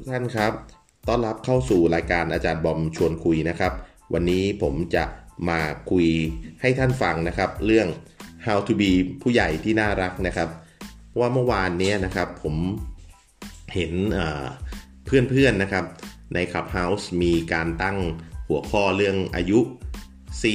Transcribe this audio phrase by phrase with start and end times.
[0.00, 0.52] ทุกท่านครับ
[1.08, 3.72] ต้อนรับเข้าสู่รายการอาจารย์บอมชวนคุยนะครับ
[4.12, 5.04] วันนี้ผมจะ
[5.48, 5.60] มา
[5.90, 6.06] คุย
[6.60, 7.88] ให้ท่านฟังนะครับ เรื่อง
[8.46, 8.90] how to be
[9.22, 10.48] ผู้ใหญ่ที่น่ารักนะครับ
[11.18, 12.56] ว่าเมื่อวานนี้นะครับผม
[13.74, 13.92] เห็น
[15.04, 15.84] เพื่อนๆนะครับ
[16.34, 17.98] ใน Clubhouse มีการตั้ง
[18.48, 19.60] หัวข้อเรื่องอายุ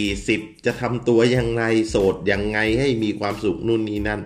[0.05, 4.21] 40 จะทำตัวยังไงโสดยังไงให้มีความสุขนู่นนี่นั่น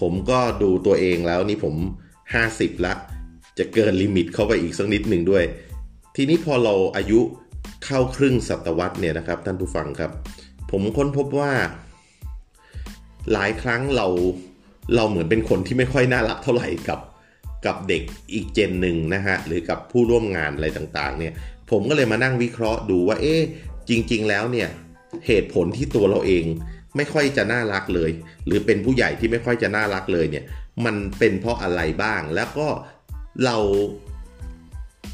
[0.00, 1.74] ผมก็ดูตัวเองแล้วนี่ผม
[2.30, 2.94] 50ละ
[3.58, 5.44] จะเกินลิมิตเข้าไปอีกสักนิดหนึ่งด้วย
[6.16, 7.20] ทีนี้พอเราอายุ
[7.84, 10.10] เข้าครึ่งศตวรรษเนี่ยนะครับท่านผู้ฟังครับ
[10.70, 11.52] ผมค้นพบว่า
[13.32, 14.06] หลายครั้งเรา
[14.96, 17.00] เราเหมือนเป็นคนที่ไม่ค่อยน่ารักเท่าไหร่กับ
[17.66, 21.32] กับเด็กอีกเจนหนึ่งนะฮะหรือกับผู้ร่วมงานอะไรต่างๆเนี่ย
[21.70, 23.42] ผมก็เลยมานั่งวิเคราะห์ดูว่าเอ๊ะ
[23.88, 24.68] จริง ๆ แล้วเนี่ย
[25.26, 26.44] เหตุผลที่ตัวเราเอง
[26.96, 28.10] ไม่ค่อยจะน่ารักเลย
[28.46, 30.44] หรือเป็นผู้ใหญ่ที่ไม่ค่อยจะน่ารักเลยเนี่ย
[30.84, 32.68] มันเป็นเพราะอะไรบ้างแล้วก็
[33.44, 33.56] เรา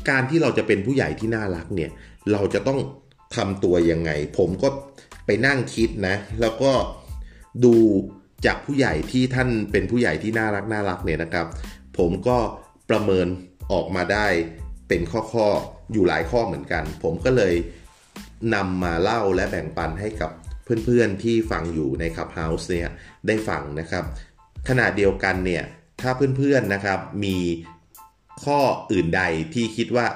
[0.09, 1.91] การที่เราจะเป็นผู้ใหญ่ที่น่ารักเนี่ย
[2.33, 2.81] เราจะต้อง
[3.37, 4.69] ทำตัวยังไง ผมก็
[5.27, 6.73] ไปนั่งคิดนะ แล้วก็
[7.65, 7.75] ดู
[8.47, 11.47] จากผู้ใหญ่ที่ท่านเป็นผู้ใหญ่ที่น่ารักน่ารักเนี่ยนะครับ
[11.99, 12.39] ผมก็
[12.91, 13.27] ประเมิน
[13.73, 14.27] ออกมาได้
[14.89, 17.55] เป็นข้อๆอยู่หลายข้อเหมือนกัน ผมก็เลย
[18.55, 20.31] นำมาเล่าและแบ่งปันให้กับ
[20.85, 22.91] เพื่อนๆที่ฟังอยู่ในคับเฮาส์เนี่ย
[23.27, 24.05] ได้ฟังนะครับ
[24.69, 25.65] ขณะเดียวกันเนี่ย
[26.01, 27.37] ถ้าเพื่อนๆนะครับมี
[28.45, 28.61] ข้อ
[28.93, 29.23] อื่นใด
[29.55, 30.07] ที่คิดว่า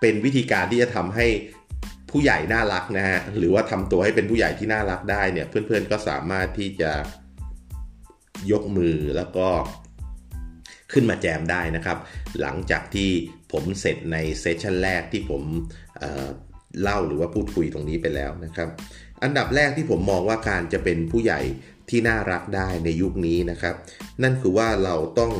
[0.00, 1.26] เป็นวิธีการที่จะทำให้
[2.10, 6.92] ผู้ใหญ่น่ารักนะฮะหรือว่าทำตัวให้เป็นผู้ใหญ่ที่น่ารักได้เนี่ยเพื่อนๆก็สามารถที่จะ
[8.52, 9.48] ยกมือแล้วก็
[10.92, 11.98] ขึ้นมาแจมได้นะครับ
[12.40, 13.10] หลังจากที่
[13.52, 15.42] ผมเสร็จในเซสชันแรกที่ผม
[15.98, 18.68] เเล่าหรือว่าพูดคุยตรงนี้ไปแล้วนะครับ
[19.22, 21.40] อันดับแรกที่ผมมองว่าการจะเป็นผู้ใหญ่
[21.90, 23.74] ที่น่ารักได้ในยุคนี้นะครับ
[24.22, 25.32] นั่นคือว่าเราต้อง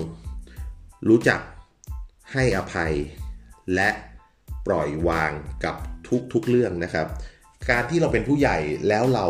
[1.08, 1.40] รู้จัก
[2.34, 2.92] ให้อภัย
[3.74, 3.88] และ
[4.66, 5.32] ปล่อยวาง
[5.64, 5.76] กับ
[6.32, 7.06] ทุกๆเรื่องนะครับ
[7.70, 8.58] การที่เราเป็นผู้ใหญ่
[8.88, 9.26] แล้วเรา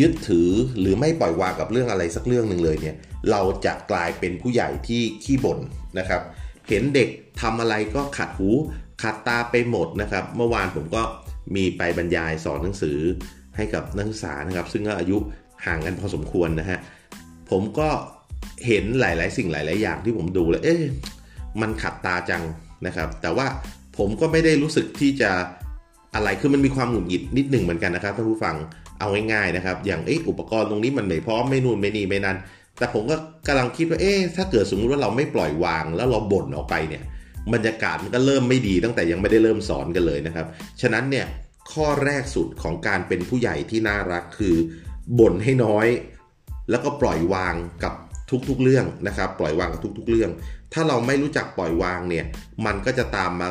[0.00, 2.96] ยึดถือหรือไม่ปล่อยวางกับเรื่องอะไรสักเรื่องหนึ่งเลยเนี่ย
[3.30, 5.58] เราจะกลายเป็นผู้ใหญ่ที่ขี้บ่น
[5.98, 6.22] นะครับ
[6.68, 7.08] เห็นเด็ก
[7.40, 8.50] ทำอะไรก็ขัดหู
[9.02, 11.02] ขัดตาไปหมดนะครับ เมื่อวานผมก็
[11.54, 12.98] มีไปบรรยายสอนหนังสือ
[13.56, 15.16] ให้กับนักศึกษานะครับ ซึ่งก็อายุ
[15.66, 16.78] ห่างกันพอสมควรนะฮะ
[17.50, 17.88] ผมก็
[18.66, 20.82] เห็นหลาย ๆ สิ่งหลาย ๆ อย่างที่ผมดูแล้วเอ๊ะ
[21.60, 22.42] มันขัดตาจัง
[22.86, 23.46] นะครับ แต่ว่า
[23.98, 25.30] ผมก็ไม่ได้รู้สึกที่จะ
[26.14, 28.56] อะไรคือมันมีความหงุดหงิดนิดหนึ่งเหมือนกันนะครับท่านผู้ฟัง
[28.98, 32.36] เอาง่ายๆนะครับ อย่างออุปกรณ์ตรงนี้มันไม่พร้อมไม่นู่นไม่นี่ไม่นั่น
[32.78, 33.16] แต่ผมก็
[33.46, 37.02] กำลังคิดว่าเอ๊ะถ้าเกิดสมมติว่าเราไม่ปล่อยวางแล้วเราบ่นออกไปเนี่ย
[37.52, 40.46] บรรยากาศมันก็เริ่มไม่ดีตั้งแต่ยังไม่ได้เริ่มสอนกันเลยนะครับ
[40.80, 41.26] ฉะนั้นเนี่ย
[41.72, 44.56] ข้อแรกสุดของการเป็นผู้ใหญ่ที่น่ารักคือ
[45.18, 45.86] บ่นให้น้อย
[46.70, 47.94] แล้วก็ปล่อยวางกับ
[48.48, 50.30] ทุกๆเรื่องนะครับ ปล่อยวางกับทุก ๆ เรื่อง
[50.72, 52.24] ถ้าเราไม่รู้จักปล่อยวางเนี่ย
[52.66, 53.48] มันก็จะตามมา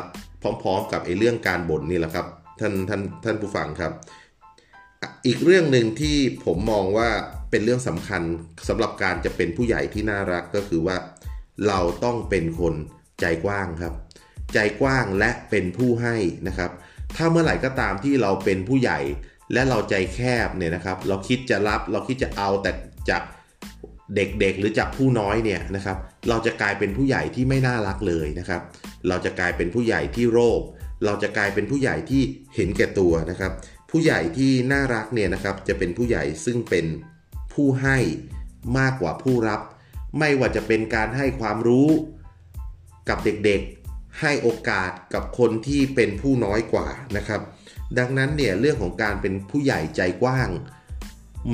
[0.62, 2.26] พร้อมๆกับไอ้เรื่องการบ่นนี่แหละครับ
[2.60, 3.92] ท่านท่านท่านผู้ฟังครับ
[5.26, 7.08] อีกเรื่องหนึ่งที่ผมมองว่า
[7.50, 8.22] เป็นเรื่องสำคัญ
[8.68, 10.96] สำหรับการจะเป็นผู้ใหญ่ที่น่ารักก็คือว่า
[11.66, 12.74] เราต้องเป็นคน
[13.20, 13.94] ใจกว้างครับ
[14.54, 16.16] ใจกว้างและเป็นผู้ให้
[16.48, 16.70] นะครับ
[17.16, 18.98] ถ้าเมื่อไหร่ก็ตามที่เราเป็นผู้ใหญ่
[19.52, 22.72] และเราใจแคบเนี่ยนะครับ เราคิดจะรับเราคิดจะเอาแต่
[23.10, 23.22] จาก
[24.14, 25.96] เด็กๆหรือจากผู้น้อยเนี่ยนะครับ
[26.28, 28.62] เราจะกลายเป็นผู้ใหญ่ที่ไม่น่ารักเลยนะครับ
[29.08, 30.60] เราจะกลายเป็นผู้ใหญ่ที่โรค
[31.04, 32.22] เราจะกลายเป็นผู้ใหญ่ที่
[32.54, 33.52] เห็นแก่ตัวนะครับ
[33.90, 36.86] ผู้ใหญ่ที่น่ารักเนี่ยนะครับจะเป็นผู้ใหญ่ซึ่งเป็น
[37.54, 37.98] ผู้ให้
[38.78, 39.60] มากกว่าผู้รับ
[40.18, 41.88] ไม่ว่าจะเป็นการให้ความรู้
[43.08, 47.40] กับเด็กๆ ให้โอกาสกับคนที่เป็นผู้น้อยกว่านะครับ
[47.98, 50.48] ดังนั้นเนี่ยเรื่องของการเป็นผู้ใหญ่ใจกว้าง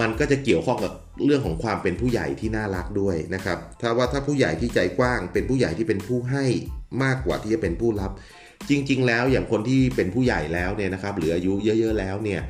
[0.01, 0.93] มันก็จะเกี่ยวข้องกับ
[1.25, 6.45] เรื่องของความเป็นผู้ใหญ่ที่น่ารักด้วยนะครับ ถ้าว่าถ้าผู้ใหญ่ที่ใจกว้าง เป็นผู้ใหญ่ที่เป็นผู้ให้
[7.05, 8.13] มากกว่าที่จะเป็นผู้รับ
[8.71, 12.41] จริง ๆ แล้วอย่างคนที่เป็นผู้ใหญ่แล้วเนี่ยนะครับหรืออายุเยอะๆแล้วเนี่ย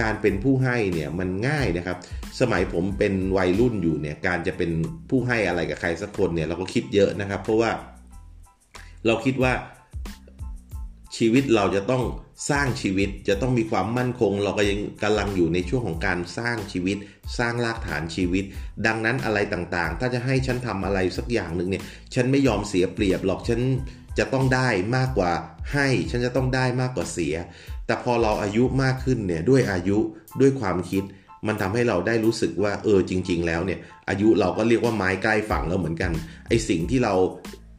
[0.00, 1.96] การเป็นผู้ให้เนี่ยมันง่ายนะครับ
[2.40, 4.70] สมัยผมเป็นวัยรุ่นอยู่เนี่ยการจะเป็น
[5.10, 7.70] ผู้ให้อะไรกับใครสักคนเนี่ยเราก็คิดเยอะนะครับ เพราะว่า
[9.06, 9.52] เราคิดว่า
[11.16, 12.02] ชีวิตเราจะต้อง
[12.50, 16.96] สร้างชีวิตจะต้องมีความมั่นคง เราก็ยังกำลังอยู่ในช่วงของการสร้างชีวิต
[17.38, 18.44] สร้างรากฐานชีวิต
[18.86, 21.82] ดังนั้นอะไรต่างๆ ถ้าจะให้ฉันทำอะไรสักอย่างหนึ่งเนี่ย
[22.14, 23.60] ฉันไม่ยอมเสียเปรียบหรอกฉัน
[24.18, 25.32] จะต้องได้มากกว่า
[25.72, 27.34] ให้ ฉันจะต้องได้มากกว่าเสีย
[27.86, 29.98] แต่พอเราอายุมากขึ้นเนี่ยด้วยอายุ
[30.40, 31.02] ด้วยความคิด
[31.46, 33.78] มันทำให้เราได้รู้สึกว่าเออจริง ๆ แล้วเนี่ย
[34.08, 36.12] อายุเราก็เรียกว่าไม้ใกล้ฝั่งแล้วเหมือนกัน
[36.48, 37.14] ไอสิ่งที่เรา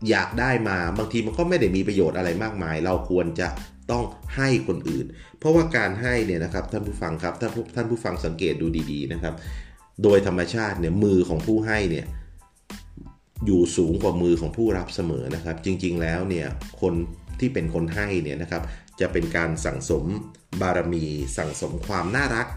[0.10, 3.48] อยากได้มาบางทีมันก็ไม่ได้มีประโยชน์อะไรมากมาย เราควรจะ
[3.94, 4.06] ต้อง
[4.38, 5.06] ให้คนอื่น
[5.40, 9.34] เพราะว่าการให้เนี่ยนะครับท่านผู้ฟังครับถ้าท่านผู้ฟังสังเกตดูดีๆนะครับ
[10.04, 12.06] โดยธรรมชาติเนี่ยมือของผู้ให้เนี่ย
[13.46, 16.48] อยู่สูงกว่ามือของผู้รับเสมอนะครับ จริงๆแล้วเนี่ย
[16.82, 16.94] คน
[17.40, 18.64] ทที่เป็นคนให้เนี่ยนะครับ
[19.00, 20.06] จะเป็นการสั่งสม
[20.62, 21.06] บารมี
[21.38, 22.48] สั่งสมความน่ารัก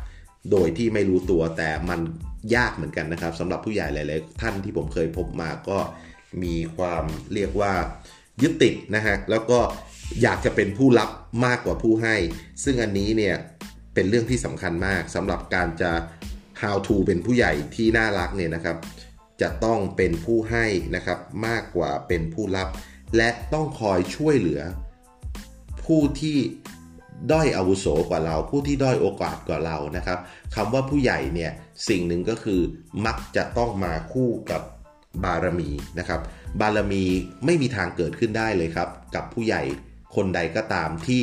[0.50, 2.00] โดยที่ไม่รู้ตัวแต่มัน
[2.54, 5.78] ยากเหมือนกันนะครับสำหรับผู้ใหญ่หลายๆท่านที่ผมเคยพบมาก็
[6.42, 7.72] มีความเรียกว่า
[8.42, 9.58] ยึดติดนะฮะแล้วก็
[10.22, 11.10] อยากจะเป็นผู้รับ
[11.46, 12.16] มากกว่าผู้ให้
[12.64, 13.36] ซึ่งอันนี้เนี่ย
[13.94, 15.92] เป็นเรื่องที่สำคัญมากสำหรับการจะ
[16.62, 18.76] how to เป็นผู้ใหญ่ที่น่ารักเนี่ยนะครับ
[19.40, 20.66] จะต้องเป็นผู้ให้
[20.96, 22.68] นะครับมากกว่าเป็นผู้รับ
[23.16, 24.62] และต้องคอยช่วยเหลือ
[25.84, 26.38] ผู้ที่
[27.32, 30.18] ด้อยอาวุโสกว่าเรา ผู้ที่ด้อยโอกาสกว่าเรานะครับ
[30.54, 31.52] คำว่าผู้ใหญ่เนี่ย
[31.88, 32.60] สิ่งหนึ่งก็คือ
[33.06, 34.62] มักจะต้องมาคู่กับ
[35.24, 36.20] บารมีนะครับ
[36.60, 37.04] บารมี
[37.44, 39.62] ไม่มีทางเกิดขึ้นได้เลยครับ กับผู้ใหญ่
[40.16, 41.22] คนใดก็ตามที่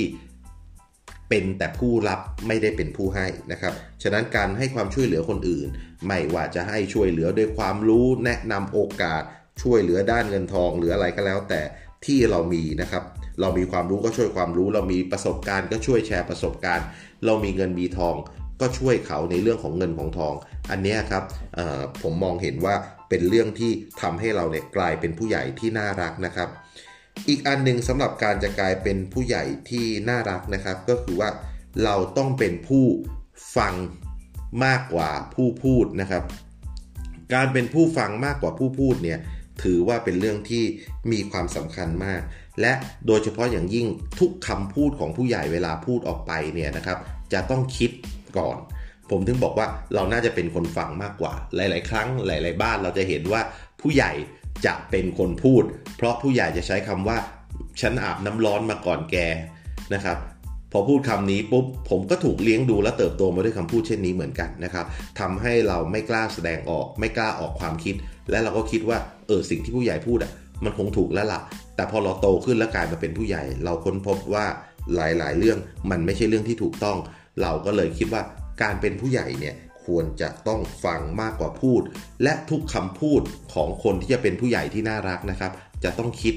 [1.30, 3.74] เป็นแต่ผู้รับไม่ได้เป็นผู้ให้นะครับ
[4.04, 5.68] ฉะนั้นการให้ความช่วยเหลือคนอื่น
[6.08, 9.22] ไม่ว่าจะให้ช่วยเหลือด้วยความรู้แนะนำโอกาส
[9.62, 11.62] ช่วยเหลือด้านเงินทองหรืออะไรก็แล้ว แต่
[12.06, 13.04] ที่เรามีนะครับ
[13.42, 16.86] เรามีความรู้ก็ช่วยความรู้ เรามีประสบการณ์ก็ช่วยแชร์ประสบการณ์
[17.26, 18.16] เรามีเงินมีทอง
[18.62, 20.34] ก็ช่วยเขาในเรื่องของเงินของทอง
[20.72, 21.24] อันนี้ครับ
[22.02, 22.76] ผมมองเห็นว่า
[23.10, 26.50] เป็นเรื่องที่ทำให้เราเนี่ยกลายเป็นผู้ใหญ่ที่น่ารักนะครับ
[27.28, 31.30] อีกอันหนึ่งสำหรับการจะกลายเป็นผู้ใหญ่ที่น่ารักนะครับ ก็คือว่า
[31.84, 32.86] เราต้องเป็นผู้
[33.58, 33.74] ฟัง
[34.66, 36.24] มากกว่าผู้พูดนะครับ
[37.34, 39.20] การเป็นผู้ฟังมากกว่าผู้พูดเนี่ย
[39.64, 40.64] ถือว่าเป็นเรื่องที่
[41.12, 42.22] มีความสำคัญมาก
[42.62, 42.74] และ
[43.08, 43.88] โดยเฉพาะอย่างยิ่ง
[44.20, 46.98] ทุกคำพูดของผู้ใหญ่เวลาพูดออกไปเนี่ยนะครับ
[47.34, 47.92] จะต้องคิด
[48.38, 48.58] ก่อน
[49.10, 53.42] ผมถึงบอกว่าเราน่าจะเป็นคนฟังมากกว่า หลาย ๆ ครั้งหลาย ๆ บ้านเราจะเห็นว่า
[53.82, 54.12] ผู้ใหญ่
[54.66, 55.64] จะเป็นคนพูด
[55.98, 57.18] เพราะผู้ใหญ่จะใช้คำว่า
[57.82, 59.16] ฉันอาบน้ำร้อนมาก่อนแก
[59.94, 60.18] นะครับ
[60.72, 64.86] พอพูดคำนี้ปุ๊บผมก็ถูกเลี้ยงดูและเติบโตมาด้วยคำพูดเช่นนี้เหมือนกันนะครับ
[65.20, 67.96] ทำให้เราไม่กล้าแสดงออก ไม่กล้าออกความคิด
[68.30, 68.98] และเราก็คิดว่า
[69.28, 70.32] เออสิ่งที่ผู้ใหญ่พูดอะ
[70.64, 71.42] มันคงถูกแล้วละ่ะ
[71.76, 74.46] แต่พอเราโตขึ้นแล้วกลายมาเป็นผู้ใหญ่ เราค้นพบว่า
[74.96, 75.58] หลายๆ เรื่อง
[75.92, 76.98] มันไม่ใช่เรื่องที่ถูกต้อง
[77.42, 78.22] เราก็เลยคิดว่า
[78.62, 81.82] การเป็นผู้ใหญ่เนี่ย ควรจะต้องฟังมากกว่าพูด
[82.24, 83.22] และทุกคำพูด
[83.54, 85.52] ของคนที่จะเป็นผู้ใหญ่ที่น่ารักนะครับ
[85.84, 86.36] จะต้องคิด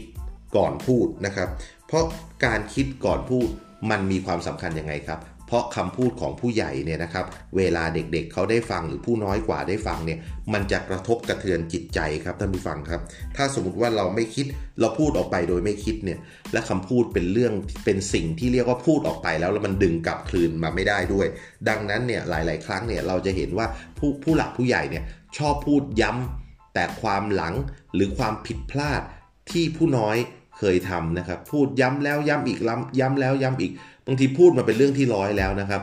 [0.57, 1.49] ก่อนพูดนะครับ
[1.87, 2.05] เพราะ
[2.45, 3.49] การคิดก่อนพูด
[3.91, 7.25] มันมีความสำคัญยังไงครับ เพราะคำพูดของผู้ใหญ่เนี่ยนะครับ
[7.57, 10.19] เวลาเด็กๆเเขาได้ฟังหรือผู้น้อยกว่าได้ฟังเนี่ย
[10.53, 13.01] มันจะกระทบกระเทือนจิตใจครับท่านผู้ฟังครับ
[13.37, 14.47] ถ้าสมมติว่าเราไม่คิด
[14.81, 16.19] เราพูดออกไปโดยไม่คิดเนี่ย
[16.53, 17.53] และคำพูดเป็นเรื่อง
[17.85, 21.27] เป็นสิ่งที่เรียกว่าพูดออกไปแล้วแล้วมันดึงกลับคืนมาไม่ได้ด้วย
[21.69, 23.67] ดังนั้นเนี่ยหลาย ๆ ครั้งเนี่ยเราจะเห็นว่า
[23.99, 25.05] ผู้ผู้หลักผู้ใหญ่เนี่ย
[25.39, 27.55] ชอบพูดย้ำแต่ความหลัง
[27.95, 29.03] หรือความผิดพลาด
[29.51, 30.17] ที่ผู้น้อย
[30.59, 32.59] เคยทำนะครับ พูดย้ำแล้วย้ำอีก
[33.01, 33.73] ย้ำแล้วย้ำอีก
[34.07, 35.83] บางทีพูดมาเป็นเรื่องที่ร้อยแล้วนะครับ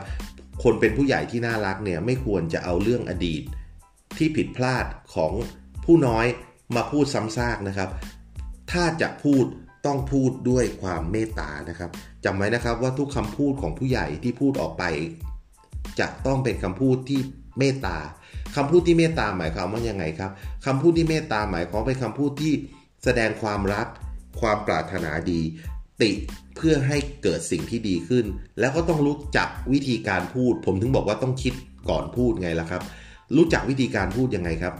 [0.62, 3.42] คนเป็นผู้ใหญ่ที่น่ารักเนี่ยไม่ควรจะเอาเรื่องอดีต
[4.18, 5.32] ที่ผิดพลาดของ
[5.84, 6.26] ผู้น้อย
[6.76, 7.90] มาพูดซ้ำซากนะครับ
[8.72, 9.44] ถ้าจะพูด
[9.86, 11.90] ต้องพูดด้วยความเมตตานะครับ
[12.24, 14.84] จำไว้นะครับว่าทุกคำพูดของผู้ใหญ่ที่พูดออกไป
[16.00, 17.20] จะต้องเป็นคำพูดที่
[17.58, 17.96] เมตตา
[18.56, 20.30] คำพูดที่เมตตาหมายความว่ายังไงครับ
[20.66, 22.52] คำพูดที่เมตตาหมายความเป็นคำพูดที่
[23.04, 23.86] แสดงความรัก
[24.40, 25.40] ความปรารถนาดี
[26.02, 26.12] ติ
[26.56, 28.24] เพื่อให้เกิดสิ่งที่ดีขึ้น
[28.60, 31.54] แล้วก็ต้องรู้จักวิธีการพูด ผมถึงบอกว่าต้องคิด
[31.90, 32.82] ก่อนพูดไงล่ะครับ
[33.36, 34.74] รู้จักวิธีการพูดยังไงครับ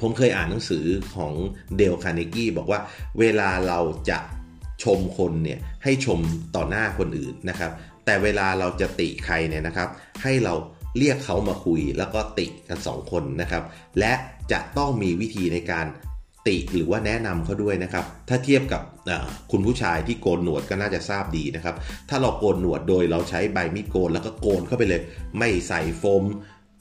[0.00, 0.84] ผมเคยอ่านหนังสือ
[1.16, 1.32] ของ
[1.76, 2.80] เดลคาร์เนกี้บอกว่า
[3.18, 3.80] เวลาเรา
[4.10, 4.18] จะ
[4.82, 6.20] ชมคนเนี่ยให้ชม
[6.56, 7.72] ต่อหน้าคนอื่นนะครับ
[8.04, 9.88] แต่เวลาเราจะติใครเนี่ยนะครับ
[10.22, 10.54] ให้เรา
[10.98, 13.62] เรียกเขามาคุยแล้วก็ติกันสองคนนะครับ
[13.98, 14.12] และ
[14.52, 15.86] จะต้องมีวิธีในการ
[16.48, 18.82] ติหรือว่าแนะนำเขาด้วยนะครับ ถ้าเทียบกับ
[19.52, 21.74] คุณผู้ชายที่โกนหนวดก็น่าจะทราบดีนะครับ
[22.08, 25.00] ถ้าเราโกนหนวดโดยเราใช้ใบมีดโกนแล้วก็โกนเข้าไปเลย
[25.38, 26.24] ไม่ใส่โฟม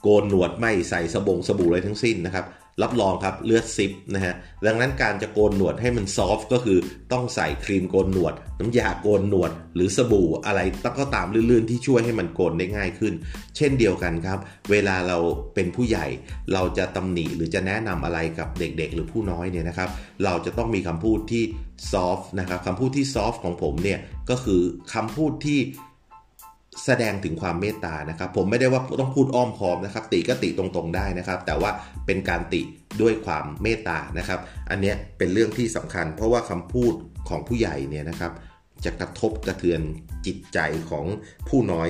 [0.02, 2.46] โกนหนวดไม่ใส่สบงสบู่อะไรทั้งสิ้นนะครับ
[2.82, 4.34] รับรองครับเลือดซิบนะฮะ
[4.66, 6.78] ดังนั้นการจะโกนหนวดให้มัน soft ก็คือ
[7.12, 13.14] ต้องใส่ครีมโกนหนวด น้ำยาโกนหนวด หรือสบู่อะไรต้องก็ตามลื่นๆ ที่ช่วยให้มันโกนได้ง่ายขึ้น
[13.58, 14.40] เช่นเดียวกันครับ
[14.72, 15.18] เวลาเรา
[15.54, 16.06] เป็นผู้ใหญ่
[16.54, 19.90] เราจะตำหนิหรือจะแนะนำอะไรกับเด็กๆ หรือผู้น้อยเนี่ยนะครับ
[20.24, 21.44] เราจะต้องมีคำพูดที่
[21.92, 24.00] ซอฟต์นะครับคำพูดที่ซอฟต์ของผมเนี่ย
[24.30, 24.62] ก็คือ
[24.94, 25.60] คำพูดที่
[26.86, 31.72] แสดงถึงความเมตตานะครับ ผมไม่ได้ว่าต้องพูดอ้อมค้อมนะครับ ติก็ติตรงๆได้นะครับ แต่ว่า
[32.06, 32.62] เป็นการติ
[33.02, 34.40] ด้วยความเมตตานะครับ
[34.70, 36.94] อันนี้เป็นเรื่องที่สำคัญ เพราะว่าคำพูด
[37.30, 38.32] ของผู้ใหญ่เนี่ยนะครับ
[38.86, 39.82] จะกระทบกระเทือน
[40.26, 41.06] จิตใจของ
[41.50, 41.90] ผู้น้อย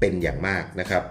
[0.00, 1.02] เป็นอย่างมากนะครับ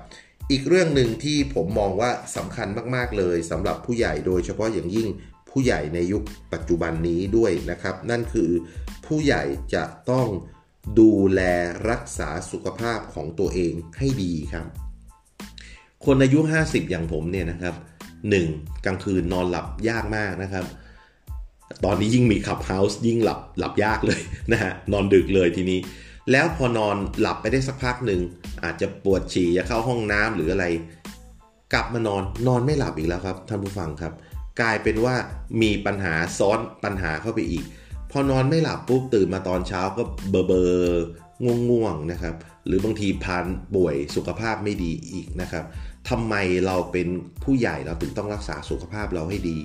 [0.51, 5.07] อีกเรื่องหนึ่งที่ผมมองว่าสำคัญมากๆเลยสำหรับผู้ใหญ่โดยเฉพาะอย่างยิ่ง
[5.49, 8.49] ผู้ใหญ่ในยุคปัจจุบันนี้ด้วยนะครับ นั่นคือ
[9.05, 9.43] ผู้ใหญ่
[9.73, 10.27] จะต้อง
[10.99, 11.41] ดูแล
[11.89, 14.65] รักษาสุขภาพของตัวเองให้ดีครับ
[16.05, 17.75] คนอายุ 50 อย่างผมเนี่ยนะครับ
[18.29, 18.85] 1.
[18.85, 20.65] กลางคืนนอนหลับยากมากนะครับ
[21.83, 24.21] ตอนนี้ยิ่งมีขับเฮาส์ยิ่งหลับหลับยากเลย
[24.51, 25.79] นะฮะนอนดึกเลยทีนี้
[26.31, 28.21] แล้วพอนอนหลับไปได้สักพักหนึ่ง
[28.63, 30.65] อาจจะปวดฉี่จะเข้าห้องน้ำหรืออะไร
[31.73, 34.13] กลับมานอนนอนไม่หลับอีกแล้วครับท่านผู้ฟังครับ
[34.61, 35.15] กลายเป็นว่า
[35.61, 37.63] มีปัญหาซ้อนปัญหาเข้าไปอีก
[38.13, 40.63] พอนอนไม่หลับปุ๊บตื่นมาตอนเช้าก็เบอเบอ
[41.43, 42.35] ง่วงง่วงนะครับ
[42.67, 45.63] หรือบางทีพานป่วยสุขภาพไม่ดีอีกนะครับ
[46.09, 47.07] ทำไมเราเป็น
[47.43, 49.57] ผู้ใหญ่เราถึงต้องรักษาสุขภาพเราให้ดี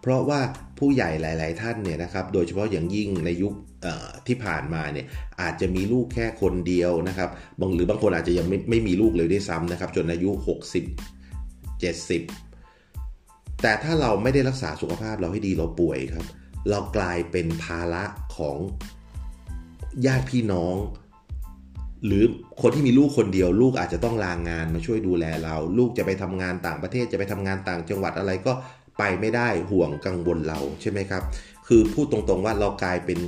[0.00, 0.40] เพราะว่า
[0.78, 3.52] ผู้ใหญ่หลาย ๆ ท่านเนี่ยนะครับ โดยเฉพาะอย่างยิ่งในยุค
[4.26, 5.06] ที่ผ่านมาเนี่ย
[5.40, 16.26] อาจจะมีลูกแค่คนเดียวนะครับบางหรือบางคนอาจจะยังไม่ไม่มีลูกเลยด้วยซ้ำนะครับ จนอายุ 60 70 แต่ถ้าเราไม่ได้รักษาสุขภาพเราให้ดีเราป่วยครับ
[16.68, 18.04] เรากลายเป็นภาระ
[18.36, 18.56] ของ
[20.06, 20.76] ญาติพี่น้อง
[22.06, 22.24] หรือ
[22.62, 28.52] คนที่มีลูกคนเดียว ลูกอาจจะต้องลางงานมาช่วยดูแลเรา ลูกจะไปทำงานต่างประเทศจะไปทำงานต่างจังหวัดอะไรก็
[28.98, 31.22] ไปไม่ได้ห่วงกังวลเราใช่ไหมครับ
[31.66, 33.18] คือพูดตรงๆว่าเรากลายเป็น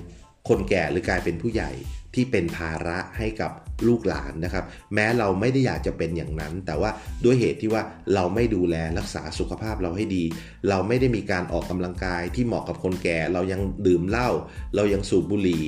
[0.48, 1.70] คนแก่หรือกลายเป็นผู้ใหญ่
[2.18, 3.52] ที่เป็นภาระให้กับ
[3.86, 6.90] ลูกหลานนะครับ แม้เราไม่ได้อยากจะเป็นอย่างนั้น แต่ว่า
[7.24, 7.82] ด้วยเหตุที่ว่า
[8.14, 10.24] เราไม่ดูแลรักษาสุขภาพเราให้ดี
[10.68, 14.28] เราไม่ได้มีการออกกำลังกายที่เหมาะกับคนแก่ เรายังดื่มเหล้า
[14.76, 15.64] เรายังสูบบุหรี่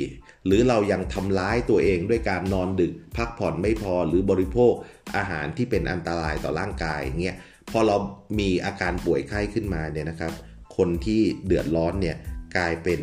[0.46, 4.72] หรือเรายังทำร้ายตัวเองด้วยการนอนดึก พักผ่อนไม่พอหรือบริโภค
[5.16, 7.36] อาหารที่เป็นอันตรายต่อร่างกายเงี้ย
[7.70, 7.96] พอเรา
[8.38, 10.32] มีอาการป่วยไข้ขึ้นมาเนี่ยนะครับ
[10.76, 12.16] คนที่เดือดร้อนเนี่ย
[12.56, 13.00] กลายเป็น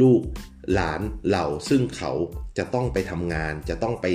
[0.00, 0.20] ลูก
[0.74, 2.12] หลานเหล่าซึ่งเขา
[2.58, 4.06] จะต้องไปทำงาน จะต้องไป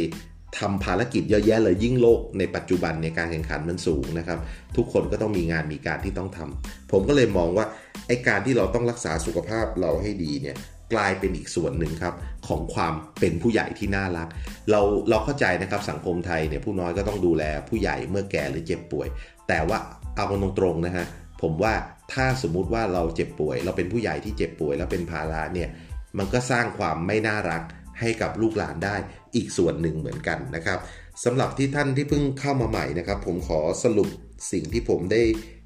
[0.60, 4.40] ทำภารกิจเยอะแยะเลยยิ่งโลกในปัจจุบันในการแข่งขันมันสูงนะครับ
[4.78, 7.66] ทุกคนก็ต้องมีงานมีการที่ต้องทำผมก็เลยมองว่า
[8.08, 10.56] ไอการที่เราต้องรักษาสุขภาพเราให้ดีเนี่ย
[10.94, 12.14] กลายเป็นอีกส่วนหนึ่งครับ
[12.48, 14.28] ของความเป็นผู้ใหญ่ที่น่ารัก
[14.72, 19.08] เราเราเข้าใจนะครับสังคมไทยเนี่ยผู้น้อยก็ต้องดูแลผู้ใหญ่เมื่อแก่หรือเจ็บป่วย
[19.48, 19.78] แต่ว่า
[20.16, 20.26] เอา
[20.60, 21.06] ตรงๆนะฮะ
[21.42, 21.74] ผมว่า
[22.14, 25.70] ถ้าสมมุติว่าเราเจ็บป่วย เราเป็นผู้ใหญ่ที่เจ็บป่วยแล้วเป็นภาระเนี่ย
[26.18, 27.64] มันก็สร้างความไม่น่ารัก
[28.00, 28.96] ให้กับลูกหลานได้
[29.36, 30.80] อีกส่วนหนึ่งเหมือนกันนะครับ
[31.24, 34.10] สำหรับที่ท่านที่เพิ่งเข้ามาใหม่นะครับ ผมขอสรุป
[34.52, 35.22] สิ่งที่ผมได้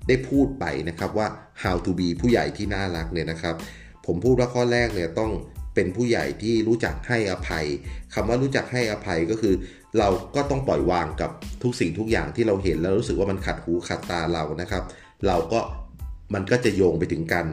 [0.08, 1.28] ได้พูดไปนะครับว่า
[1.64, 3.56] how to be ผู้ใหญ่ที่น่ารักเนี่ยนะครับ
[4.06, 5.32] ผมพูดว่าข้อแรกเนี่ยต้อง
[5.76, 7.66] เป็นผู้ใหญ่ที่รู้จักให้อภัย
[8.14, 9.54] คำว่ารู้จักให้อภัยก็คือ
[10.00, 11.32] เราก็ต้องปล่อยวางกับ
[11.64, 14.84] ทุกสิ่งทุกอย่างที่เราเห็นแล้วรู้สึกว่ามันขัดหูขัดตาเรานะครับ
[15.28, 15.60] เราก็
[16.34, 17.46] มันก็จะโยงไปถึงกัน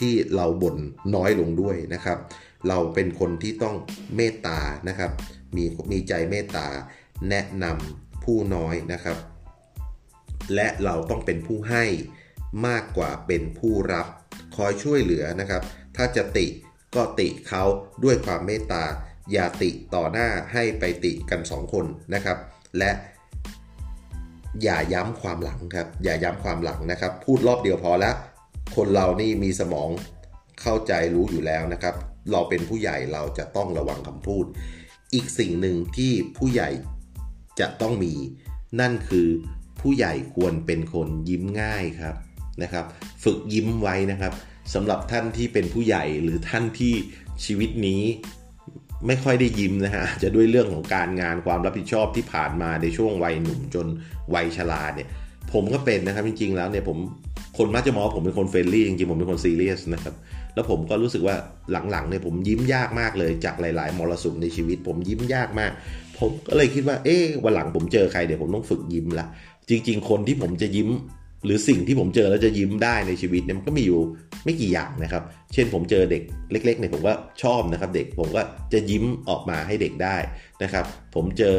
[0.00, 0.76] ที่เราบ่น
[1.14, 2.18] น้อยลงด้วยนะครับ
[2.68, 3.76] เราเป็นคนที่ต้อง
[4.16, 5.10] เมตตานะครับ
[5.56, 6.66] มีมีใจเมตตา
[7.28, 9.18] แนะนำผู้น้อยนะครับ
[10.54, 11.84] และเราต้องเป็นผู้ให้
[12.66, 14.06] มากกว่าเป็นผู้รับ
[14.56, 15.62] คอยช่วยเหลือนะครับ
[15.96, 16.46] ถ้าจะติ
[16.94, 17.62] ก็ติเขา
[18.04, 18.84] ด้วยความเมตตา
[19.32, 22.38] อย่าติต่อหน้าให้ไปติกันสองคนนะครับ
[22.78, 22.90] และ
[24.62, 28.14] อย่าย้ำความหลังครับ อย่าย้ำความหลังนะครับ พูดรอบเดียวพอแล้ว
[28.76, 29.88] คนเรานี่มีสมอง
[30.62, 31.94] เข้าใจรู้อยู่แล้วนะครับ
[32.32, 34.44] เราเป็นผู้ใหญ่เราจะต้องระวังคำพูด
[35.14, 36.70] อีกสิ่งหนึ่งที่ผู้ใหญ่
[37.60, 38.14] จะต้องมี
[38.80, 39.28] นั่นคือ
[39.80, 42.16] ผู้ใหญ่ควรเป็นคนยิ้มง่ายครับ
[42.62, 42.84] นะครับ
[43.24, 44.32] ฝึกยิ้มไว้นะครับ
[44.74, 46.94] สำหรับท่านที่เป็นผู้ใหญ่หรือท่านที่
[47.44, 48.02] ชีวิตนี้
[49.06, 53.86] ไม่ค่อยได้ยิ้มนะฮะจะด้วยเรื่องของการงานความรับผิดชอบที่ผ่านมาในช่วงวัยหนุ่มจน
[54.34, 55.08] วัยชราเนี่ย
[55.52, 56.98] ผมก็เป็นนะครับจริงๆแล้วเนี่ยผม
[57.58, 60.14] คนมักจะมองผมเป็นคน friendly จริงๆ ผมเป็นคนซีเรียสนะครับ
[60.54, 61.36] แล้วผมก็รู้สึกว่า
[61.90, 65.72] หลังๆเนี่ยผมยิ้มยากมากเลยจากหลายๆมรสุมในชีวิต ผมยิ้มยากมาก
[66.18, 69.26] ผมก็เลยคิดว่า เอ๊ะวันหลังผมเจอใครเดี๋ยวผมต้องฝึกยิ้มละ
[69.68, 70.88] จริง ๆ คนที่ผมจะยิ้ม
[71.44, 74.00] หรือสิ่งที่ผมเจอแล้วจะยิ้มได้ในชีวิตเนี่ยมันก็มีอยู่
[74.44, 75.22] ไม่กี่อย่างนะครับ
[75.52, 76.22] เช่นผมเจอเด็ก
[76.52, 77.12] เล็กๆเนี่ยผมก็
[77.42, 80.16] ชอบนะครับ เด็กผมก็จะยิ้มออกมาให้เด็กได้
[80.62, 80.84] นะครับ
[81.14, 81.58] ผมเจอ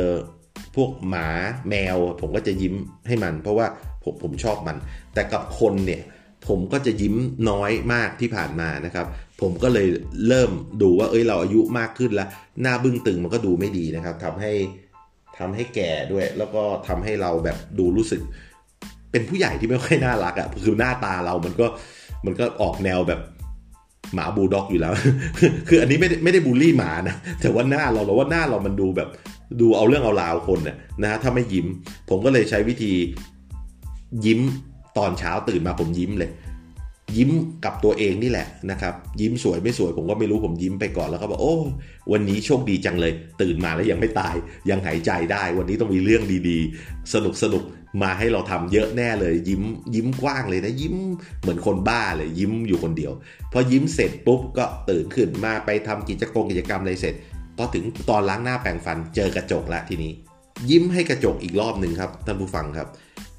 [0.75, 1.27] พวกหมา
[1.70, 2.74] แมวผมก็จะยิ้ม
[3.08, 3.68] ให้มัน เพราะว่า
[4.03, 4.77] ผมผมชอบมัน
[5.13, 6.01] แต่กับคนเนี่ย
[6.48, 7.15] ผมก็จะยิ้ม
[7.50, 9.06] น้อยมากที่ผ่านมานะครับ
[9.41, 9.88] ผมก็เลย
[10.27, 10.51] เริ่ม
[10.82, 12.29] ดูว่าเอ้ยเราอายุมากขึ้นแล้ว
[12.62, 14.51] หน้าบึ้งตึงมันก็ดูไม่ดีนะครับทำให้
[15.38, 18.22] ทำให้แก่ด้วย แล้วก็ทำให้เราแบบดูรู้สึก
[19.12, 21.68] เป็นผู้ใหญ่ที่ไม่ค่อยน่ารักอะ่ะคือหน้าตาเรามันก็
[22.25, 23.22] มันก็ออกแนวแบบ
[24.15, 24.94] หมาบูลด็อกอยู่แล้ว
[25.70, 29.10] คืออันนี้ไม่ได้ไม่ได้บูลลี่หมานะ แต่ว่าหน้าเราเราว่าหน้าเรามันดูแบบ
[29.62, 31.65] ดูเอาเรื่องเอาราวคนน่ยนะถ้าไม่ยิ้ม
[32.10, 32.94] ผมก็เลยใช้วิธี
[34.25, 34.42] ยิ้ม
[34.98, 36.32] ตอนเช้าตื่นมาผมยิ้มเลย
[37.18, 37.32] ยิ้ม
[37.66, 41.56] กับตัวเองนี่แหละนะครับ ยิ้มสวยไม่สวยผมก็ไม่รู้ผมยิ้มไปก่อนแล้วก็บอกโอ้
[42.12, 44.36] วันนี้โชคดีจังเลย ตื่นมาแล้วยังไม่ตาย
[44.70, 47.63] ยังหายใจได้ วันนี้ต้องมีเรื่องดีๆ สนุกสนุก
[48.04, 49.62] มาให้เราทำเยอะแน่เลย ยิ้ม
[49.96, 50.96] ยิ้มกว้างเลยนะยิ้ม
[51.42, 53.12] เหมือนคนบ้าเลยยิ้มอยู่คนเดียว
[53.51, 57.13] พอยิ้มเสร็จปุ๊บก็ตื่นขึ้นมาไปทำกิจกรรมกิจกรรมอะไรเสร็จ
[57.58, 60.12] พอถึงตอนล้างหน้าแปรงฟันเจอกระจกแล้วทีนี้
[60.70, 62.88] ยิ้มให้กระจกอีกรอบหนึ่งครับท่านผู้ฟังครับ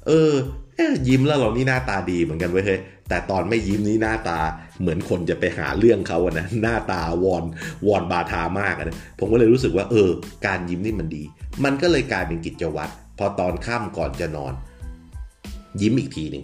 [0.07, 0.33] เออ
[1.07, 2.79] ยิ้มแล้วเรานี่หน้าตาดีเหมือนกันเว้ยเฮ้ย
[3.09, 4.39] แต่ตอนไม่ยิ้มนี่หน้าตา
[4.81, 7.43] เหมือนคนจะไปหาเรื่องเขาอะนะหน้าตาวอน
[7.87, 10.09] วอนบาทามากนะผมก็เลยรู้สึกว่า เออ
[10.45, 11.23] การยิ้มนี่มันดี
[11.63, 14.53] มันก็เลยกลายเป็นกิจวัตรพอตอนค่ำก่อนจะนอน
[15.81, 16.43] ยิ้มอีกทีหนึ่ง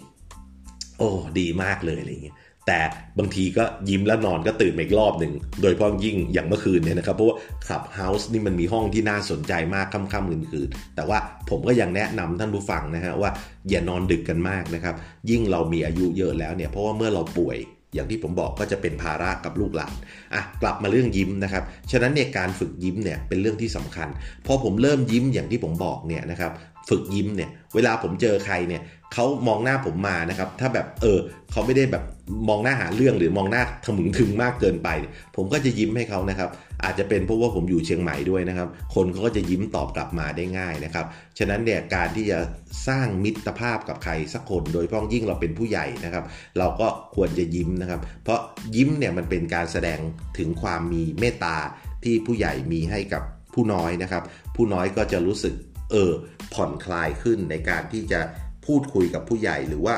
[0.97, 1.09] โอ้
[1.39, 2.35] ดีมากเลยอะไรเงี้ย
[2.67, 2.79] แต่
[3.19, 11.17] บางทีก็ยิ้มแล้วนอนก็ตื่นมาอีกรอบหนึ่ง โดยเฉพาะยิ่งอย่างเมื่อคืนเนี่ยนะครับ เพราะว่าคลับเฮาส์นี่มันมีห้องที่น่าสนใจมากค่ำๆคืนๆแต่ว่า
[11.49, 13.31] ผมก็ยังแนะนำท่านผู้ฟังนะฮะว่า
[13.69, 14.95] อย่านอนดึกกันมากนะครับ
[15.29, 17.57] ยิ่งเรามีอายุเยอะแล้วเนี่ยเพราะว่าเมื่อเราป่วย
[17.93, 19.93] อย่างที่ผมบอกก็จะเป็นภาระกับลูกหลาน
[20.33, 24.07] อะกลับมาเรื่องยิ้มนะครับ ฉะนั้นเนี่ยการฝึกยิ้มเนี่ยเป็นเรื่องที่สำคัญ
[24.45, 26.51] พอผมเริ่มยิ้มอย่างที่ผมบอกเนี่ยนะครับ
[26.89, 28.81] ฝึกยิ้มเนี่ย เวลาผมเจอใครเนี่ย
[29.13, 31.19] เขามองหน้าผมมานะครับ ถ้าแบบเออ
[31.51, 32.03] เขาไม่ได้แบบ
[32.49, 34.89] มองหน้าหาเรื่องหรือมองหน้าทะมึงถึงมากเกินไป
[35.35, 36.49] ผมก็จะยิ้มให้เขานะครับ
[36.83, 41.05] อาจจะเป็นเพราะว่าผมอยู่เชียงใหม่ด้วยนะครับ คนเขาก็จะยิ้มตอบกลับมาได้ง่ายนะครับ
[41.37, 42.39] ฉะนั้นเนี่ยการที่จะ
[42.87, 46.23] สร้างมิตรภาพกับใครสักคน โดยเฉพาะยิ่งเราเป็นผู้ใหญ่นะครับ
[46.59, 48.39] เราก็ควรจะยิ้มนะครับ เพราะ
[48.75, 49.99] ยิ้มเนี่ยมันเป็นการแสดง
[50.37, 51.57] ถึงความมีเมตตา
[52.03, 53.23] ที่ผู้ใหญ่มีให้กับ
[53.53, 54.23] ผู้น้อยนะครับ
[54.55, 55.53] ผู้น้อยก็จะรู้สึก
[55.91, 56.11] เออ
[56.53, 58.19] ผ่อนคลายขึ้นในการที่จะ
[58.67, 59.95] พูดคุยกับผู้ใหญ่หรือว่า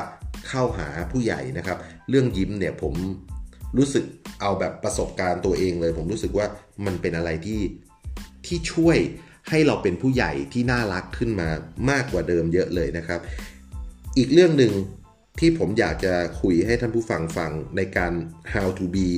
[0.48, 2.94] เข้าหาผู้ใหญ่นะครับ เรื่องยิ้มเนี่ยผม
[3.76, 4.04] รู้สึก
[4.40, 6.46] เอาแบบประสบการณ์ตัวเองเลย ผมรู้สึกว่า
[6.86, 7.60] มันเป็นอะไรที่
[8.46, 8.98] ที่ช่วย
[9.48, 11.48] ให้เราเป็นผู้ใหญ่ที่น่ารักขึ้นมา
[11.90, 13.20] มากกว่าเดิมเยอะเลยนะครับ
[14.18, 14.72] อีกเรื่องหนึ่ง
[15.40, 18.12] ที่ผมอยากจะคุยให้ท่านผู้ฟังฟังในการ
[18.52, 19.08] how to be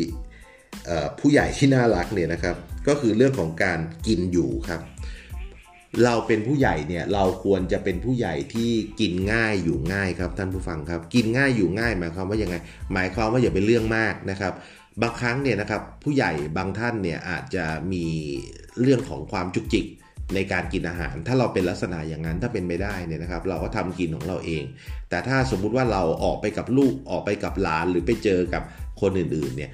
[1.21, 2.57] ผู้ใหญ่ที่น่ารักเนี่ยนะครับ
[2.89, 4.81] ก็คือเรื่องของการกินอยู่ครับ
[6.05, 8.71] เราเป็นผู้ใหญ่เนี่ยเราควรจะเป็นผู้ใหญ่ที่
[9.01, 12.57] กินง่ายอยู่ง่ายครับท่านผู้ฟังครับ กินง่ายอยู่ง่ายหมายความว่ายังไง
[12.93, 14.53] หมายความว่าอย่าเป็นเรื่องมากนะครับ
[15.03, 18.07] บางครั้งเนี่ยนะครับผู้ใหญ่บางท่านเนี่ยอาจจะมี
[18.81, 19.87] เรื่องของความจุกจิก
[20.35, 24.63] ในการกินอาหาร ถ้าเราเป็นลักษณะอย่างนั้นถ้าเป็นไม่ได้เนี่ยนะครับ เราก็ทำกินของเราเอง
[25.11, 28.63] แต่ถ้าสมมุติว่าเราออกไปกับลูกออกไปกับหลานหรือไปเจอกับ
[29.01, 29.71] คนอื่นๆเนี่ย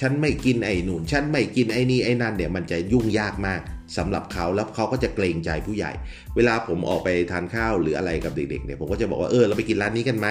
[0.00, 3.60] ฉันไม่กินไอ้นู่นฉันไม่กินไอ้นี่ไอ้นั่นเนี่ยมันจะยุ่งยากมาก
[3.96, 5.92] สำหรับเขาแล้วเขาก็จะเกรงใจผู้ใหญ่
[6.36, 10.28] เวลาผมออกไปทานข้าวหรืออะไรกับเด็กๆเนี่ยผมก็จะบอกว่าเออเราไปกินร้านนี้กันไหม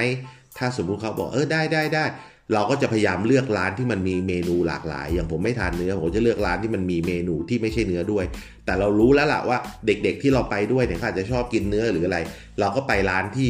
[0.58, 2.06] ถ้าสมมุติเขาบอกเออได้ได้ได้
[2.54, 8.26] เราก็จะพยายามเลือกร้านที่มันมีเมนูหลากหลาย อย่างผมไม่ทานเนื้อผมจะเลือกร้านที่มันมีเมนูที่ไม่ใช่เนื้อด้วย
[8.66, 12.18] แต่เรารู้แล้วล่ะว่าเด็กๆที่เราไปด้วยเนี่ยเขาอาจจะชอบกินเนื้อหรืออะไร
[12.60, 13.50] เราก็ไปร้านที่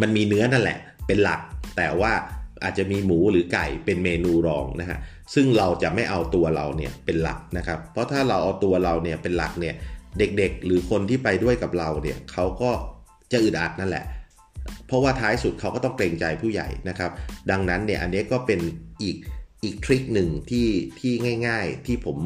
[0.00, 1.40] มันมีเนื้อนั่นแหละ เป็นหลัก
[1.76, 2.12] แต่ว่า
[2.62, 4.98] อาจจะมีหมูหรือไก่เป็นเมนูรองนะฮะ
[5.34, 9.74] ซึ่งเราจะไม่เอาตัวเราเนี่ยเป็นหลักนะครับ เพราะถ้าเราเอาตัวเราเนี่ยเป็นหลักเนี่ย
[10.18, 12.70] เด็กๆ หรือคนที่ไปด้วยกับเราเนี่ยเขาก็
[13.32, 14.04] จะอึดอัดนั่นแหละ
[14.86, 17.10] เพราะว่าท้ายสุดเขาก็ต้องเกรงใจผู้ใหญ่นะครับ
[17.50, 18.60] ดังนั้นเนี่ยอันนี้ก็เป็น
[19.02, 19.16] อีก
[19.62, 20.68] อีกทริคหนึ่งที่
[21.00, 21.12] ที่
[21.46, 22.18] ง่าย ๆที่ผม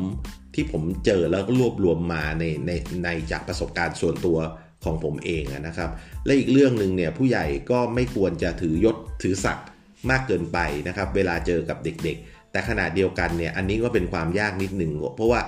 [0.54, 2.70] ที่ผมเจอแล้วก็รวบรวมมาในใน
[3.04, 4.38] ในจากประสบการณ์ส่วนตัว
[4.84, 5.90] ของผมเองนะครับ
[6.26, 9.66] และอีกเรื่องหนึ่งเนี่ยผู้ใหญ่ก็ไม่ควรจะถือยศถือศักดิ์
[10.10, 10.58] มากเกินไป
[10.88, 15.40] นะครับ เวลาเจอกับเด็กๆ แต่ขณะเดียวกันเนี่ยอันนี้ก็เป็นความยากนิดหนึ่งเพราะว่า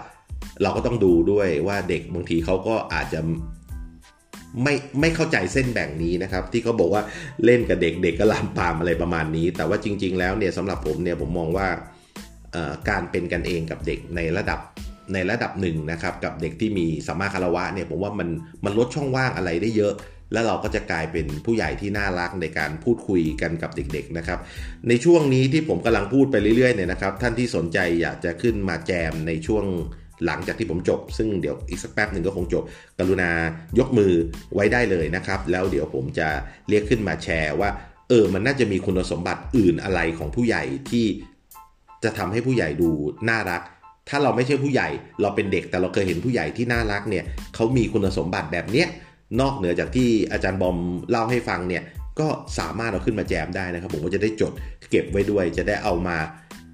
[0.63, 3.21] เราก็ต้องดูด้วยว่าเด็กบางทีเขาก็อาจจะ
[4.63, 7.03] ไม่ไม่เข้าใจเส้นแบ่งนี้นะครับ ที่เขาบอกว่า
[7.45, 11.69] เล่นกับเด็กๆกก็ลามปามอะไรประมาณนี้ แต่ว่าจริง ๆ แล้วเนี่ยสำหรับผมเนี่ยผมมองว่า
[12.89, 14.61] การเป็นกันเองกับเด็กในระดับ
[15.15, 18.29] ในระดับหนึ่งนะครับ กับเด็กที่มีสัมมาคารวะเนี่ยผมว่ามัน
[18.65, 19.93] มันลดช่องว่างอะไรได้เยอะ
[20.33, 24.39] แล้วเราก็จะกลายเป็นผู้ใหญ่ที่น่ารักในการพูดคุยกันกับเด็กๆนะครับ
[24.89, 29.65] ในช่วงนี้ที่ผมกำลังพูดไปเรื่อยๆเนี่ยนะครับ ท่านที่สนใจอยากจะขึ้นมาแจมในช่วง
[30.27, 32.65] หลังจากที่ผมจบ ซึ่งเดี๋ยวอีกสักแป๊บหนึ่งก็คงจบ
[32.99, 33.31] กรุณา
[33.79, 34.13] ยกมือ
[34.55, 36.29] ไว้ได้เลยนะครับ แล้วเดี๋ยวผมจะ
[36.69, 37.71] เรียกขึ้นมาแชร์ว่า
[38.09, 41.07] เออ มันน่าจะมีคุณสมบัติอื่นอะไรของผู้ใหญ่ที่
[42.05, 42.91] จะทำให้ผู้ใหญ่ดู
[43.29, 43.63] น่ารัก
[44.09, 44.89] ถ้าเราไม่ใช่ผู้ใหญ่
[45.21, 48.89] เราเป็นเด็กแต่เราเคยเห็นผู้ใหญ่ที่น่ารักเนี่ยเขามีคุณสมบัติแบบเนี้ย
[49.41, 50.77] นอกเหนือจากที่อาจารย์บอม
[51.11, 51.83] เล่าให้ฟังเนี่ย
[52.21, 54.53] ก็สามารถเอาขึ้นมาแจมได้นะครับผมก็จะได้จด
[54.91, 56.17] เก็บไว้ด้วย จะได้เอามา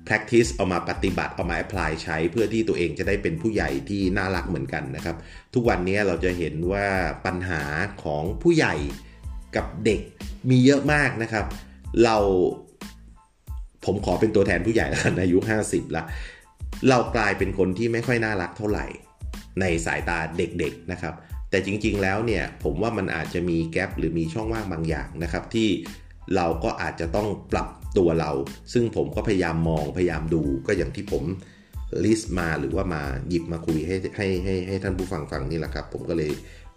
[0.07, 5.17] practice เอามาปฏิบัติเอามา apply ใช้เพื่อที่ตัวเองจะได้เป็นผู้ใหญ่ที่น่ารักเหมือนกันนะครับ
[5.55, 6.87] ทุกวันนี้เราจะเห็นว่า
[7.27, 7.63] ปัญหา
[8.03, 8.75] ของผู้ใหญ่
[9.57, 10.01] กับเด็ก
[10.51, 11.45] มีเยอะมากนะครับ
[12.05, 12.17] เรา
[13.85, 15.39] ผมขอเป็นตัวแทนผู้ใหญ่แล้วอายุ
[15.69, 16.03] 50 ละ
[16.89, 18.87] เรากลายเป็นคนที่ไม่ค่อยน่ารักเท่าไหร่
[19.61, 21.15] ในสายตาเด็กๆนะครับ
[21.51, 25.69] แต่จริงๆแล้วเนี่ยผมว่ามันอาจจะมีแกลบหรือมีช่องว่างบางอย่างนะครับที่
[26.37, 28.31] เราก็อาจจะต้องปรับตัวเรา
[28.73, 31.25] ซึ่งผมก็พยายามมองพยายามดูก็อย่างที่ผม
[32.05, 36.33] ลิสต์มาหรือว่ามาหยิบมาคุยให้ให้ให้ให้ท่านผู้ฟังฟังนี่แหละครับ ผมก็เลย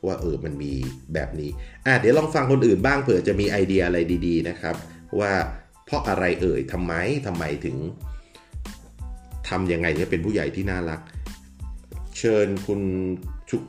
[0.06, 0.74] ว่าเออมันมี
[1.14, 1.52] แบบนี้
[1.86, 4.76] อะเดี๋ยวลองฟังคนอื่นบ้างเผื่อจะมีไอเดียอะไรดี ๆนะครับ
[5.20, 5.32] ว่า
[5.86, 6.94] เพราะอะไรเอ่ยทำไม
[7.28, 7.78] ทำไมถึง
[9.50, 11.00] ทำยังไงจะเป็นผู้ใหญ่ที่น่ารัก
[12.18, 12.82] เชิญคุณ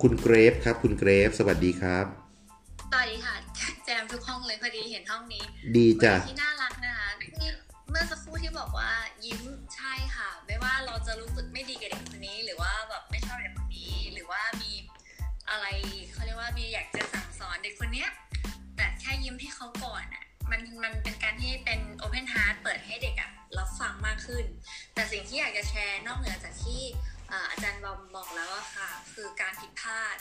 [0.02, 2.06] คุณเกรฟครับ คุณเกรฟ สวัสดีครับ
[2.90, 3.34] สวัสดีค่ะ
[3.84, 5.44] แจมทุกห้องเลยพอดีเห็นห้องนี้
[5.76, 7.08] ดีจ้ะที่น่ารักนะคะ
[7.90, 8.92] เมื่อสักครู่ที่บอกว่า
[9.24, 9.42] ยิ้ม
[9.76, 14.72] ใช่ค่ะ ไม่ว่าเราจะรู้สึกไม่ดีกับเด็กคนนี้ หรือว่าแบบไม่ชอบเด็กคนนี้ หรือว่ามี
[15.50, 15.66] อะไร
[16.12, 18.08] เขาเรียกว่ามีอยากจะสั่งสอนเด็กคนเนี้ย
[18.76, 24.44] แต่แค่ยิ้มให้เขาก่อนอะมันมันเป็นการที่เป็น open heart เปิดให้เด็กอะรับฟังมากขึ้น
[24.94, 26.82] แต่สิ่งที่อยากจะแชร์นอกเหนือจากที่
[27.50, 30.16] อาจารย์บอมบอกแล้วอะค่ะ คือการผิดพลาด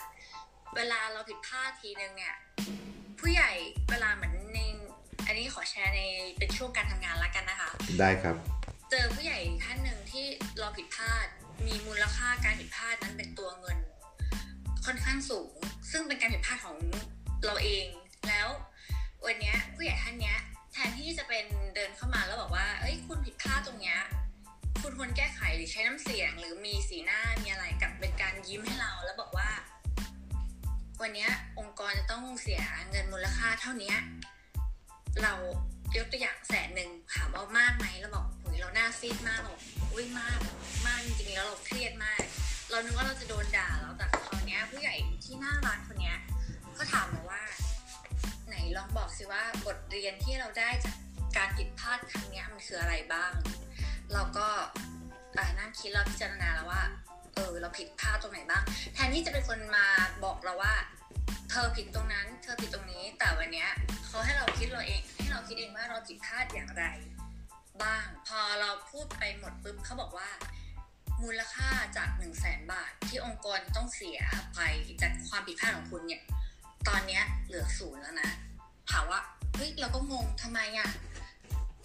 [0.76, 2.36] เวลาเราผิดพลาดทีนึงเนี่ย
[3.20, 3.52] ผู้ใหญ่
[3.90, 4.60] เวลาเหมือนใน
[5.26, 6.02] อันนี้ขอแชร์ใน
[6.38, 7.70] เป็นช่วงการทำงานละกันนะคะ
[8.00, 8.36] ได้ครับ
[8.90, 10.26] เจอผู้ใหญ่ท่านหนึ่งที่
[10.60, 11.28] เราผิดพลาด
[11.68, 13.78] มีมูลค่าการผิดพลาดนั้นเป็นตัวเงิน
[14.86, 15.54] ค่อนข้างสูง
[15.92, 16.78] ซึ่งเป็นการผิดพลาดของ
[17.46, 17.88] เราเอง
[18.28, 18.48] แล้ว
[19.26, 20.34] วันนี้ผู้ใหญ่ท่านนี้
[20.74, 21.46] แทนที่จะเป็น
[21.76, 24.00] เดินเข้ามาแล้วบอกว่า เอ้ยคุณผิดพลาดตรงเนี้ย
[24.82, 29.50] คุณควรแก้ไขหรือใช้น้ำเสียง หรือมีสีหน้ามีอะไรกับเป็นการยิ้มให้เราแล้วบอกว่า
[31.02, 31.28] วันนี้
[31.60, 33.94] องค์กรจะต้องเสียเงินมูลค่าเท่านี้
[35.24, 35.34] เรา
[35.98, 39.54] ยกตัวอย่างแสนหนึ่งถามว่ามากไหมเราบอกโอ้ยเราหน้าซีดมากเรา
[39.94, 40.40] อุ้ยมาก
[40.88, 42.22] มากจริงๆแล้วเราเครียดมาก
[42.70, 46.14] เรานึกว่าเราจะโดนด่าแล้วแต่คราวนี้ผู้ใหญ่ที่หน่ารักคนนี้
[46.78, 47.44] ก็ถามมาว่า
[48.48, 50.96] ไหนลองบอกสิว่าบทเรียนที่เราได้จาก
[51.38, 53.32] การผิดพลาดครั้งนี้มันคืออะไรบ้าง
[54.14, 54.48] เราก็
[55.60, 56.82] นั่งคิดเราพิจารณาแล้วว่า
[57.36, 59.86] เออ เราผิดพลาดตรงไหนบ้าง แทนที่จะเป็นคนมา
[60.24, 60.74] บอกเราว่า
[61.50, 63.70] เธอผิดตรงนั้น เธอผิดตรงนี้ แต่วันเนี้ย
[64.06, 66.86] เขาให้เราคิดเราเอง ให้เราคิดเองว่าเราผิดพลาดอย่างไร
[67.84, 70.30] บ้าง พอเราพูดไปหมดปุ๊บเขาบอกว่า
[71.24, 74.20] มูลค่าจากหนึ่งแสนบาท ที่องค์กรต้องเสีย
[74.56, 74.62] ไป
[75.02, 76.22] จากความผิดพลาดของคุณเนี่ย
[76.88, 78.32] ตอนเนี้ยเหลือศูนย์แล้วนะ
[78.92, 79.20] ถามว่า
[79.56, 80.90] เฮ้ย เราก็งงทำไมอะ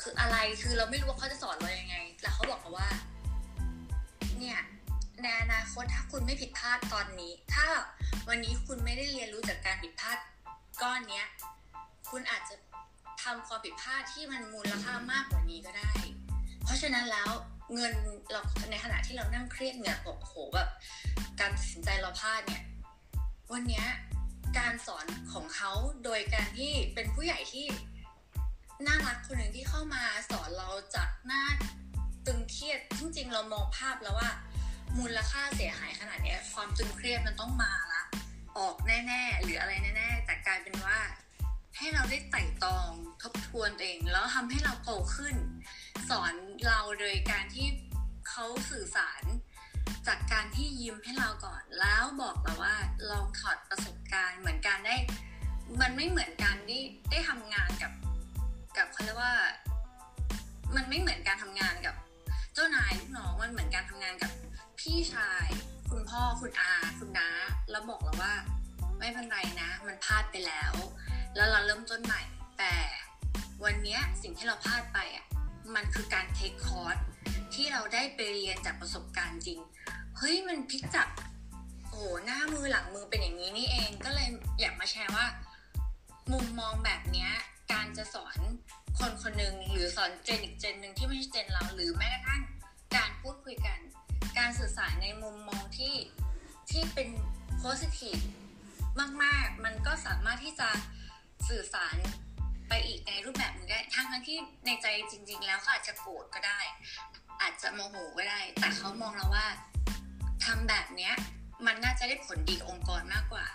[0.00, 2.88] คืออะไรคือเราไม่รู้ว่าเขาจะสอนเรายังไง แล้วเขาบอกมาว่า
[4.38, 4.58] เนี่ย
[5.22, 7.66] ในอนาคตถ้าคุณไม่ผิดพลาดตอนนี้ ถ้า
[8.28, 10.18] วันนี้คุณไม่ได้เรียนรู้จากการผิดพลาด
[10.82, 11.26] ก้อนเนี้ย
[12.10, 12.54] คุณอาจจะ
[13.22, 15.92] ทำความผิดพลาดที่มันมูลค่ามากกว่านี้ก็ได้
[16.64, 17.30] เพราะฉะนั้นแล้ว
[17.74, 17.94] เงิน
[18.30, 20.68] เราในขณะที่เรานั่งเครียดเหงื่อกโหแบบ
[21.40, 22.62] การตัดสินใจเราพลาดเนี่ย
[23.52, 23.86] วันเนี้ย
[24.58, 25.70] การสอนของเขา
[26.04, 27.66] โดยการที่เป็นผู้ใหญ่ที่
[28.86, 31.44] น่ารักคนหนึ่งที่เข้ามาสอนเราจากหน้า
[32.26, 34.30] ตึงเครียดจริงๆเรามองภาพแล้วว่า
[34.98, 38.02] มูลค่าเสียหายขนาดนี้ความตึงเครียดมันต้องมาละ
[38.58, 40.98] ออกแน่ ๆ หรืออะไรแน่ๆแต่กลายเป็นว่า
[41.76, 42.90] ให้เราได้ไต่ตอง
[43.22, 45.36] ทบทวนตัวเองแล้วทำให้เราโตขึ้น
[46.10, 46.34] สอน
[46.66, 47.66] เราโดยการที่
[48.28, 49.22] เขาสื่อสาร
[50.06, 52.76] จากการที่ยิ้มให้เราก่อนแล้วบอกเราว่า
[53.10, 54.96] ลองถอดประสบการณ์เหมือนการได้
[55.80, 57.92] มันไม่เหมือนการที่ได้ทำงานกับ
[58.78, 59.34] กับเขาเรียกว่า
[60.76, 61.94] มันไม่เหมือนการทำงานกับ
[62.54, 64.32] เจ้านายลูกน้องมันเหมือนการทำงานกับ
[64.80, 65.46] พี่ชาย
[65.90, 67.28] คุณพ่อคุณอาคุณน้า
[67.70, 68.34] แล้วบอกเราว่า
[68.98, 70.72] ไม่เป็นไรนะ มันพลาดไปแล้ว
[71.36, 72.22] แล้วเราเริ่มต้นใหม่
[72.58, 72.74] แต่
[73.64, 75.26] วันนี้สิ่งที่เราพลาดไปอะ
[75.74, 76.96] มันคือการเทคคอร์ส
[77.54, 79.60] ที่เราได้ไปเรียนจากประสบการณ์จริง
[80.18, 81.08] เฮ้ยมันพลิกจาก
[81.90, 84.28] โอ้หน้ามือหลังมือเป็นอย่างนี้นี่เอง ก็เลย
[84.60, 85.26] อยากมาแชร์ว่า
[86.32, 87.28] มุมมองแบบนี้
[87.74, 88.38] การจะสอน
[88.98, 92.42] คนคนหนึ่งหรือสอนเจนอีกเจนหนึ่งที่ไม่ใช่เจนเราหรือแม้กระทั่ง
[92.96, 93.78] การพูดคุยกัน
[94.38, 95.94] การสื่อสารในมุมมองที่
[96.70, 97.08] ที่เป็น
[97.58, 98.16] โพสิทีฟ
[99.22, 100.68] มากๆ มันก็สามารถที่จะ
[101.48, 101.96] สื่อสาร
[102.68, 106.60] ไปอีกในรูปแบบนึงได้ทั้งที่ในใจจริง ๆ แล้วเขาอาจจะโกรธก็ได้
[107.42, 109.46] อาจจะโมโหก็ได้ แต่เขามองเราว่า
[110.44, 111.14] ทำแบบเนี้ย
[111.66, 113.46] มันน่าจะได้ผลดีองค์กรมากกว่า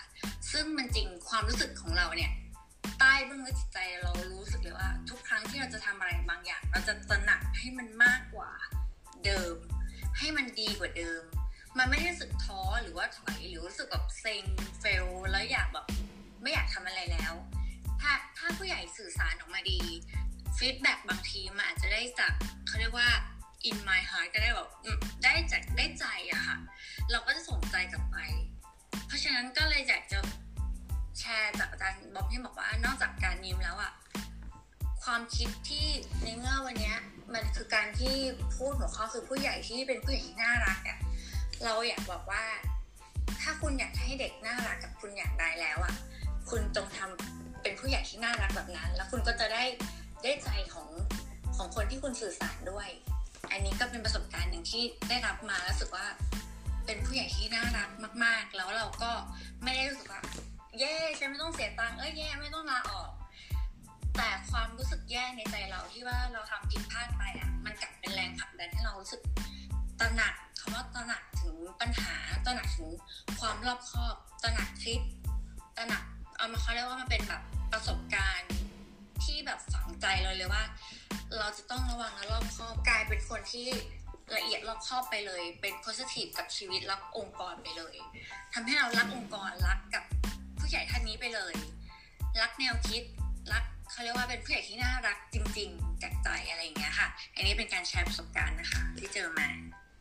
[0.51, 2.31] ซึ่งมันจริงความรู้สึกของเราเนี่ย
[2.99, 8.51] ใต้เบื้องลึกจิตใจเรารู้สึกเลยว่า ทุกครั้งที่เราจะทำอะไรบางอย่าง เราจะตระหนักให้มันมากกว่า
[9.25, 9.55] เดิม
[10.17, 11.23] ให้มันดีกว่าเดิม
[11.77, 14.43] มันไม่ได้รู้สึกท้อหรือว่าถอยหรือรู้สึกแบบเซ็ง
[14.79, 15.87] เฟลแล้วอยากแบบ
[16.41, 17.33] ไม่อยากทำอะไรแล้ว
[18.01, 19.79] ถ้าถ้าผู้ใหญ่สื่อสารออกมาดี
[20.57, 22.33] ฟีดแบ็บางทีมันอาจจะได้จาก
[22.67, 23.09] เขาเรียกว่า
[23.69, 24.69] in my heart ก็ได้แบบ
[25.23, 26.57] ได้จากได้ใจอะค่ะ
[27.11, 28.17] เราก็จะส่งใจกลับไป
[29.07, 30.19] เพราะฉะนั้นก็เลยอยากจะ
[31.19, 33.91] แชร์จากอาจารย์บ๊อบที่บอกว่านอกจากการยิ้มแล้วอะ
[35.03, 35.87] ความคิดที่
[36.23, 36.95] ในเมื่อวันนี้
[37.33, 38.15] มันคือการที่
[38.57, 40.99] พูดหัวข้อคือผู้ใหญ่ที่เป็นผู้ใหญ่ที่น่ารักอะ
[41.63, 42.43] เราอยากบอกว่า
[43.41, 45.93] ถ้าคุณอยากให้เด็กน่ารักกับคุณอย่างใดแล้วอะ
[46.49, 49.63] คุณจงทำเป็นผู้ใหญ่ที่น่ารักแบบนั้น แล้วคุณก็จะได้
[50.23, 50.89] ได้ใจของ
[51.57, 52.89] ของคนที่คุณสื่อสารด้วย
[53.51, 56.05] อันนี้ก็เป็นประสบการณ์หนึ่งที่ได้รับมาแล้วรู้สึกว่า
[56.85, 57.89] เป็นผู้ใหญ่ที่น่ารัก
[58.23, 59.11] มาก ๆ แล้วเราก็
[59.63, 60.21] ไม่ได้รู้สึกว่า
[60.79, 63.11] แย่ฉันไม่ต้องเสียตังค์เอ้ยแย่ไม่ต้องลาออก
[64.17, 69.21] แต่ความรู้สึกแย่ในใจเราที่ว่าเราทำผิดพลาดไปอะมันกลับเป็นแรงผลักดันให้เรารู้สึก
[69.99, 72.89] ตระหนักคำว่าตระหนักถึงปัญหาตระหนักถึง
[73.39, 75.01] ความรอบคอบตระหนักคิด
[75.77, 76.03] ตระหนัก
[76.37, 78.51] เอามาเขาเรียกว่ามันเป็นแบบประสบการณ์
[79.23, 80.63] ที่แบบฝังใจเราเลยว่า
[81.37, 83.67] เราจะต้องระวังและรอบคอบกลายเป็นคนที่
[84.35, 87.95] ละเอียดรอบคอบไปเลย เป็นโพสิทีฟกับชีวิตรักองค์กรไปเลย
[88.53, 90.03] ทำให้เรารักองค์กรรักกับ
[90.69, 91.53] ผู้ใหญ่ท่านนี้ไปเลย
[92.41, 93.03] รักแนวคิด
[93.53, 99.47] รักเขาเรียกว่าเป็นผู้ใหญ่ที่น่ารักจริง ๆ จากใจอะไรอย่างเงี้ยค่ะ อันนี้เป็นการแชร์ประสบการณ์นะคะ ที่เจอมา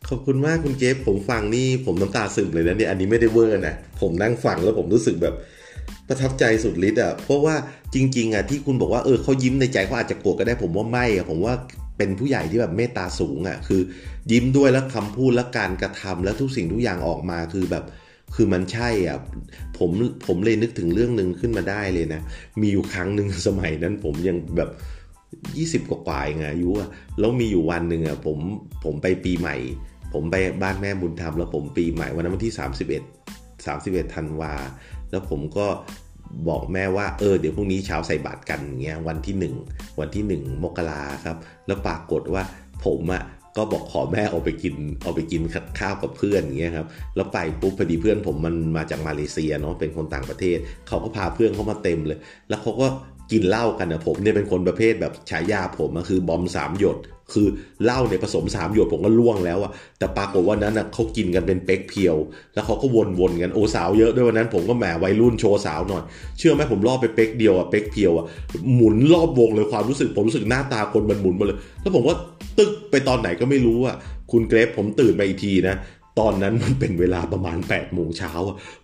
[0.08, 5.34] ขอบคุณมากคุณเจฟผมฟังนี่ผมน้ำตาซึมเลยนะเนี่ยอันนี้ไม่ได้เวอร์นะผมนั่งฟังแล้วผมรู้สึกแบบ
[6.08, 7.54] ประทับใจสุดฤทธิ์อะเพราะว่า
[7.94, 11.54] จริง ๆอะที่คุณบอกว่าเออเขายิ้มในใจเขาอาจจะโกรธก็ได้ผมว่าไม่อะผมว่า
[11.98, 13.80] เป็นผู้ใหญ่ที่แบบเมตตาสูงอะคือ
[14.32, 17.84] ยิ้มด้วยแล้วคำพูดและการกระทำแล้วทุกสิ่งทุกอย่างออกมาคือแบบ
[18.34, 19.18] คือมันใช่อะ
[19.78, 19.90] ผม
[20.26, 22.20] ผมเลยนึกถึงเรื่องหนึ่งขึ้นมาได้เลยนะ
[22.60, 24.70] มีอยู่ครั้งหนึ่งสมัยนั้นผมยังแบบ
[25.56, 26.88] ยี่สิบกว่าๆไงอายุอะ
[27.18, 28.38] แล้วมีอยู่วันหนึ่งอะผม
[28.84, 29.56] ผมไปปีใหม่
[30.12, 32.54] ผมไปบ้านแม่บุญธรรมแล้วผมปีใหม่วันนั้นวันที่
[33.36, 34.54] 31 31ธันวา
[35.10, 35.66] แล้วผมก็
[36.48, 41.36] บอกแม่ว่าเออเดี๋ยวพรุ่งนี้เช้าใส่บาตรกันเงี้ยวันที่ 1 วันที่ 1 มกราครับ
[41.66, 42.42] แล้วปรากฏว่า
[42.84, 43.22] ผมอะ
[43.58, 45.42] ก็บอกขอแม่เอาไปกินเอาไปกิน
[45.78, 52.18] ข้าวกับเพื่อนอย่างเงี้ยครับแล้วไปปุ๊บพอดีเพื่อนผมมันมาจากมาเลเซียเนาะเป็นคนต่างประเทศเขาก็พาเพื่อนเขามาเต็มเลย
[52.48, 52.86] แล้วเขาก็
[53.32, 56.98] กินเหล้ากันนะผมเนี่ยเป็นคนประเภทแบบฉายาผมก็คือบอมสามหยด
[57.34, 57.46] คือ
[57.84, 62.16] เหล้าในผสมสามหยดผมก็ล่วงแล้วอะแต่ปรากฏว่านั้นอะเขากินกันเป็นเป๊กเพียว
[62.54, 62.86] แล้วเขาก็
[63.18, 66.02] วนๆกันโอ้สาวเยอะด้วยวันนั้นผมก็แหมวัยรุ่นโชว์สาวหน่อย
[66.38, 68.26] เชื่อไหมผมรอบไปเป๊กเดียวอะเป๊กเพียวอะ
[68.74, 72.14] หมุนรอบวงเลยความรู้สึกผมรู้สึกหน้าตาคนมันหมุนหมาเลย แล้วผมก็
[72.58, 73.96] ตึกไปตอนไหนก็ไม่รู้อะ
[74.32, 75.76] คุณเกรฟผมตื่นมาอีกทีนะ
[76.18, 78.32] ตอนนั้นมันเป็นเวลาประมาณ8ปดโมงเช้า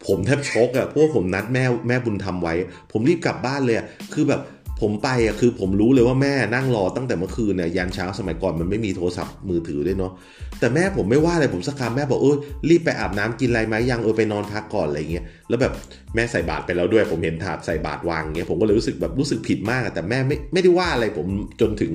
[0.06, 2.54] ผมแทบช็อกอะเพราะผมนัดแม่แม่บุญทำไว้
[2.92, 3.76] ผมรีบกลับบ้านเลย
[4.14, 4.42] คือแบบ
[4.82, 10.12] ผมไปอะคือผมรู้เลยว่าแม่นั่งรอตั้งแต่เมื่อคืนเนี่ยยันเช้าสมัยก่อนมันไม่มีโทรศัพท์มือถือด้วยเนาะ
[10.60, 12.36] แต่แม่ผมไม่ว่าอะไรผมสักคำแม่บอกเออ
[12.68, 15.72] รีบไปอาบน้ำกินอะไรไหมยังเออไปนอนพักก่อนอะไรเงี้ยแล้วแบบ
[16.14, 21.26] แม่ใส่บาตรไปแล้วด้วย ผมเห็นถาดใส่บาตรวางเงี้ยผมก็เลยรู้สึกแบบรู้สึกผิดมากแต่แม่ไม่ไม่ได้ว่าอะไรผม
[21.60, 21.92] จนถึง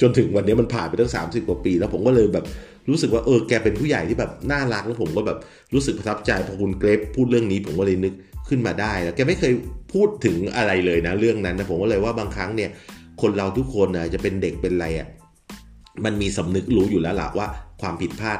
[0.00, 2.44] จนถึงวันนี้มันผ่านไปตั้ง30กว่าปี แล้วผมก็เลยแบบ
[2.90, 5.38] รู้สึกว่าเออแกเป็นผู้ใหญ่ที่แบบน่ารักแล้วผมก็แบบ
[5.74, 8.14] รู้สึกประทับใจพอคุณเกรฟพูดเรื่องนี้ผมก็เลยนึก
[8.48, 9.52] ขึ้นมาได้แล้วแกไม่เคย
[9.92, 12.70] พูดถึงอะไรเลยนะเรื่องนั้นนะผมก็เลยว่าบางครั้งเนี่ย
[13.22, 15.08] คนเราทุกคนนะจะเป็นเด็กเป็นอะไรอะ่ะ
[16.04, 17.46] มันมีสำนึกรู้อยู่แล้วล่ะว่า
[17.80, 18.38] ความผิดพลาด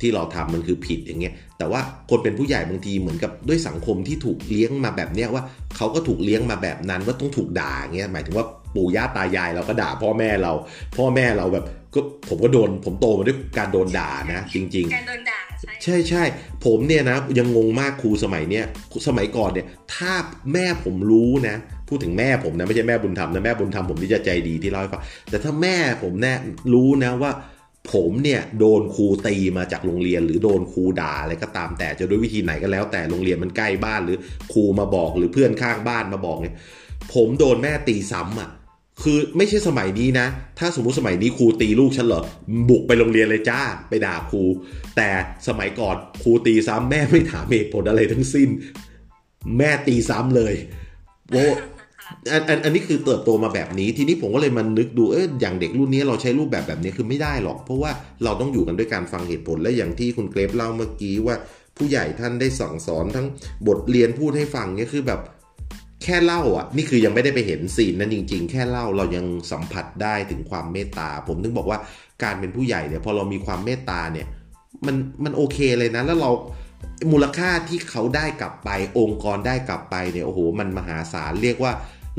[0.00, 5.42] ที่เราทำมันคือผิดอย่างเงี้ย แต่ว่าคนเป็นผู้ใหญ่บางทีเหมือนกับด้วยสังคมที่ถูกเลี้ยงมาแบบเนี้ยว่า
[5.76, 10.52] เขาก็ถูกเลี้ยงมาแบบนั้นว่าต้องถูกด่าเงี้ยหมายถึงว่าปู่ย่าตายายเราก็ด่าพ่อแม่เรา
[10.96, 15.40] พ่อแม่เราแบบก็ผมก็โดนผมโตมาด้วยการโดนด่านะ จริง ๆ การโดนด่า
[15.84, 16.22] ใช่ใช่
[16.64, 18.64] ผมเนี่ยนะยังงงมากครูสมัยเนี้ย
[19.08, 20.12] สมัยก่อนเนี่ย ถ้า
[20.52, 21.56] แม่ผมรู้นะ
[21.88, 26.32] พูดถึงแม่ผมนะไม่ใช่แม่บุญธรรมนะแม่บุญธรรมผมที่จะใจดีที่เล่าให้ฟังแต่ถ้าแม่ผมแน่
[26.72, 27.30] รู้นะว่า
[27.92, 34.18] ผมเนี่ยโดนครูตีมาจากโรงเรียน หรือโดนครูด่าอะไรก็ตามแต่จะด้วยวิธีไหนก็แล้ว แต่โรงเรียนมันใกล้บ้านหรือ
[34.52, 36.54] ครูมาบอกหรือเพื่อนข้างบ้านมาบอกเนี่ย
[37.14, 38.50] ผมโดนแม่ตีซ้ำอะ
[39.02, 40.26] คือไม่ใช่สมัยนี้นะ
[40.58, 42.22] ถ้าสมมุติสมัยนี้ครูตีลูกฉันเหรอ
[42.68, 44.42] บุกไปโรงเรียนเลยจ้าไปด่าครู
[44.96, 45.08] แต่
[45.48, 48.48] สมัยก่อนครูตีซ้ำแม่ไม่ถามเหตุผลอะไรทั้งสิ้น
[49.58, 50.54] แม่ตีซ้ำเลย
[51.30, 51.44] โอ้
[52.32, 57.90] อันอันอันนี้คือเติบโตมาแบบนี้ ทีนี้ผมก็เลยมันนึกดูเอออย่างเด็กรุ่นนี้เราใช้รูปแบบแบบนี้คือไม่ได้หรอก เพราะว่า
[58.24, 61.34] เราต้องอยู่กันด้วยการฟังเหตุผลและอย่างที่คุณเกรฟเล่าเมื่อกี้ว่า
[61.76, 63.26] ผู้ใหญ่ท่านได้สั่งสอนทั้ง
[63.68, 65.20] บทเรียนพูดให้ฟังเนี่ยคือแบบ
[66.02, 71.78] แค่เล่าอะ นี่คือยังไม่ได้ไปเห็นซีนนั้นจริง ๆ แค่เล่าเรายังสัมผัสได้ถึงความเมตตา ผมถึงบอกว่า
[72.22, 74.26] การเป็นผู้ใหญ่เนี่ยพอเรามีความเมตตาเนี่ย
[74.86, 76.30] มันมันโอเคเลยนะแล้วเรา
[77.12, 81.72] มูลค่าที่เขาได้กลับไปองค์กรได้กลับไปเนี่ยโอ้โหมันมหาศาลเรียกว่า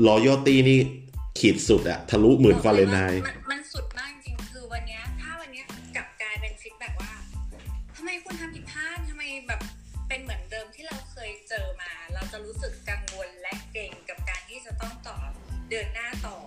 [0.08, 0.80] loyalty นี่
[1.40, 5.64] ขีดสุดอะทะลุหมื่นฟาเรนไฮต์มันสุดมากจริงคือวันนี้ถ้าวันนี้
[5.96, 7.14] กลับกลายเป็นฟีดแบ็ว่า
[7.96, 9.62] ทำไมคุณทำผิดพลาดทำไมแบบ
[10.08, 15.18] เป็นเหมือนเดิมที่เราเคยเจอมา เราจะรู้สึกกังวลและเกรงกับการที่จะต้องต่อ
[15.70, 16.38] เดินหน้าต่อ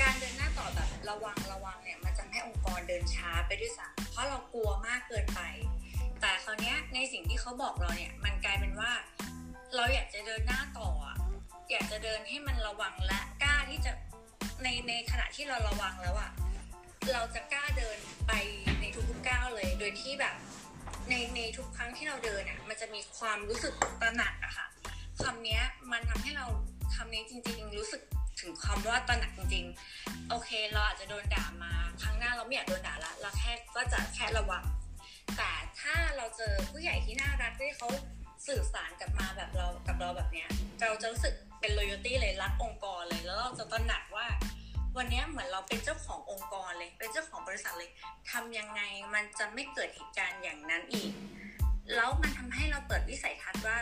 [0.00, 5.40] การเดินหน้าต่อแบบระวังระวังเนี่ยมันจะให้องค์กรเดินช้าไปด้วยซ้ำเพราะเรากลัวมากเกินไป
[6.20, 8.90] แต่คราวนี้ในสิ่งที่เขาบอกเราเนี่ยมันกลายเป็นว่า
[9.76, 11.08] เราอยากจะเดินหน้าต่ออ
[11.70, 13.92] อยากจะเดินให้มันระวังและกล้าที่จะ
[14.62, 16.30] ในในขณะที่เราระวังแล้วอะ
[17.12, 18.32] เราจะกล้าเดินไป
[18.80, 20.34] ในทุกๆก้าวเลย โดยที่แบบ
[21.10, 24.66] ในในทุกครั้งที่เราเดินอะมันจะมีความรู้สึกตระหนักอะค่ะ
[25.22, 25.60] คำนี้
[25.92, 26.46] มันทำให้เรา
[26.94, 28.02] คำนี้จริง ๆ รู้สึก
[28.40, 29.64] ถึงความว่าตระหนักจริง
[29.98, 31.72] ๆ โอเค เราอาจจะโดนด่ามา
[32.02, 34.64] ครั้งหน้าเราไม่อยากโดนด่าละเราแค่ก็จะแค่ระวัง
[35.36, 35.50] แต่
[35.80, 37.88] ถ้าเราเจอผู้ใหญ่ที่น่ารักที่เขา
[38.48, 40.48] สื่อสารกับมาแบบเรากับเราแบบเนี้ย
[40.80, 44.26] เราจะรู้สึกเป็น loyalty เลยรักองค์กรเลยแล้วเราจะตระหนักว่า
[44.96, 47.90] วันนี้เหมือนเราเป็นเจ้าขององค์กรเลย เป็นเจ้าของบริษัทเลย
[48.30, 48.82] ทำยังไง
[49.14, 51.12] มันจะไม่เกิดเหตุการณ์อย่างนั้นอีก
[51.94, 53.78] แล้วมันทำให้เราเปิดวิสัยทัศน์ว่า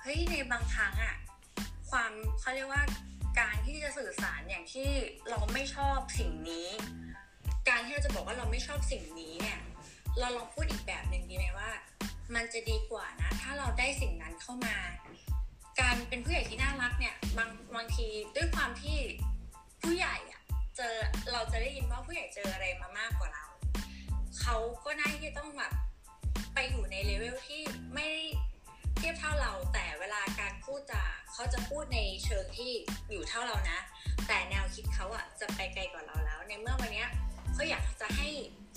[0.00, 1.14] เฮ้ยในบางครั้งอะ
[1.90, 2.82] ความเขาเรียกว่า
[3.40, 4.88] การที่จะสื่อสารอย่างที่
[5.30, 6.68] เราไม่ชอบสิ่งนี้
[7.68, 9.58] การที่เราจะบอกว่าเราไม่ชอบสิ่งนี้เนี่ย
[10.18, 11.70] เราลองพูดอีกแบบหนึ่งดีไหมว่า
[12.34, 14.76] มันจะดีกว่านะ ถ้าเราได้สิ่งนั้นเข้ามา
[15.80, 18.98] การเป็นผู้ใหญ่ที่น่ารักเนี่ยบางบางทีด้วยความที่
[19.82, 20.42] ผู้ใหญ่อะ
[20.76, 20.94] เจอ
[21.32, 23.44] เราจะได้ยินว่าผู้ใหญ่เจออะไรมามากกว่าเรา
[24.40, 25.72] เขาก็น่าที่ต้องแบบ
[26.54, 27.62] ไปอยู่ในเลเวลที่
[27.94, 28.08] ไม่
[28.96, 32.72] เทียบเท่าเรา แต่เวลาการพูดจาเขาจะพูดในเชิงที่
[33.10, 33.78] อยู่เท่าเรานะ
[34.28, 37.04] แต่แนวคิดเขาอะจะไปไกลกว่าเราแล้ว ในเมื่อวันนี้
[37.54, 38.28] เขาอยากจะให้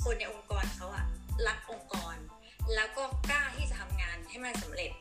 [0.03, 1.05] คนในองค์กรเขาอะ
[1.47, 2.15] รักองค์กร
[2.75, 4.91] แล้วก็กล้าที่จะทำงานให้มันสำเร็จ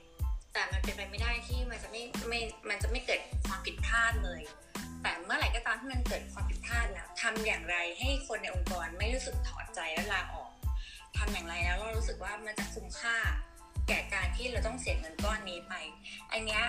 [0.52, 4.40] แต่มันเป็นไปไม่ได้ที่มันจะไม่ไม่มันจะไม่เกิดความผิดพลาดเลย
[5.02, 10.50] แต่เมื่อไหร่ก็ตามที่มันเกิดความผิดพลาดแล้วทำอย่างไรให้คนในองค์กรไม่รู้สึกถอดใจและลาออก
[11.18, 13.16] ทำอย่างไรแล้วเรารู้สึกว่ามันจะคุ้มค่า
[13.88, 15.74] แก่การที่เราต้องเสียเงินก้อนนี้ไป
[16.32, 16.62] อันเนี้ย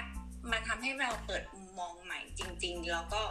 [0.52, 3.24] มันทำให้เราเปิดมุมมองใหม่จริง ๆ แล้วก็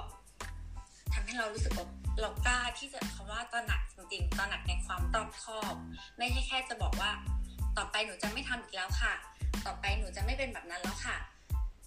[1.13, 1.87] ทำให้เรารู้สึกว่า
[2.21, 5.75] เรากล้าที่จะคำว่าตระหนักจริงๆตระหนักในความรอบคอบ
[6.19, 7.11] ไม่ใช่แค่จะบอกว่า
[7.79, 9.15] ต่อไปหนูจะไม่ทำอีกแล้วค่ะ
[9.67, 11.17] ต่อไปหนูจะไม่เป็นแบบนั้นแล้วค่ะ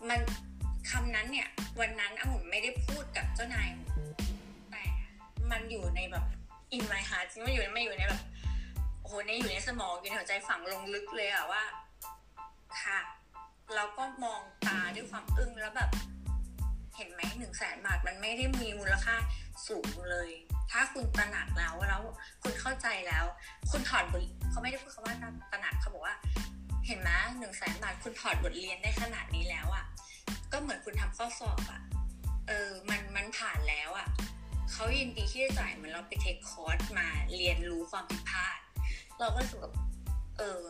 [0.10, 0.20] มัน
[0.92, 1.48] คำนั้นเนี่ย
[1.80, 3.68] วันนั้นองุ่นไม่ได้พูดกับเจ้านาย
[4.72, 4.84] แต่
[5.52, 6.26] มันอยู่ในแบบ
[6.74, 8.22] อินไมฮาร์จริงมันอยู่ไม่อยู่ในแบบ
[9.02, 11.64] โอ้โหในอยู่ในสมองอยู่ในหัวใจฝังลงลึกเลยอะว่า
[12.82, 13.00] ค่ะ
[13.76, 15.90] เราก็มองตาด้วยความอึ้งแล้วแบบ
[16.96, 19.16] เห็นไหมหนึ่งแสนบาทมันไม่ได้มีมูลค่า
[19.68, 20.30] สูงเลย
[20.72, 22.02] ถ้าคุณตระหนักแล้วแล้ว
[22.44, 23.26] คุณเข้าใจแล้ว
[23.72, 25.16] คุณถอดบทเขาไม่ได้พูดคำว่า
[25.52, 26.16] ตระหนักเขาบอกว่า
[26.88, 29.86] เห็นไหมหนึ่งแสนบาทคุณถอดบทเรียนได้ขนาดนี้แล้วอะ่ะ
[30.52, 31.82] ก็เหมือนคุณทำข้อสอบอะ่ะ
[32.48, 34.08] เออมันมันผ่านแล้วอะ่ะ
[34.72, 37.08] เขายินดีที่จะจ่ายเหมือนเราไปเทคคอร์สมา
[37.38, 38.60] เรียนรู้ความผิดพลาด
[39.20, 39.76] เราก็รู้สึกแบบ
[40.38, 40.62] เออ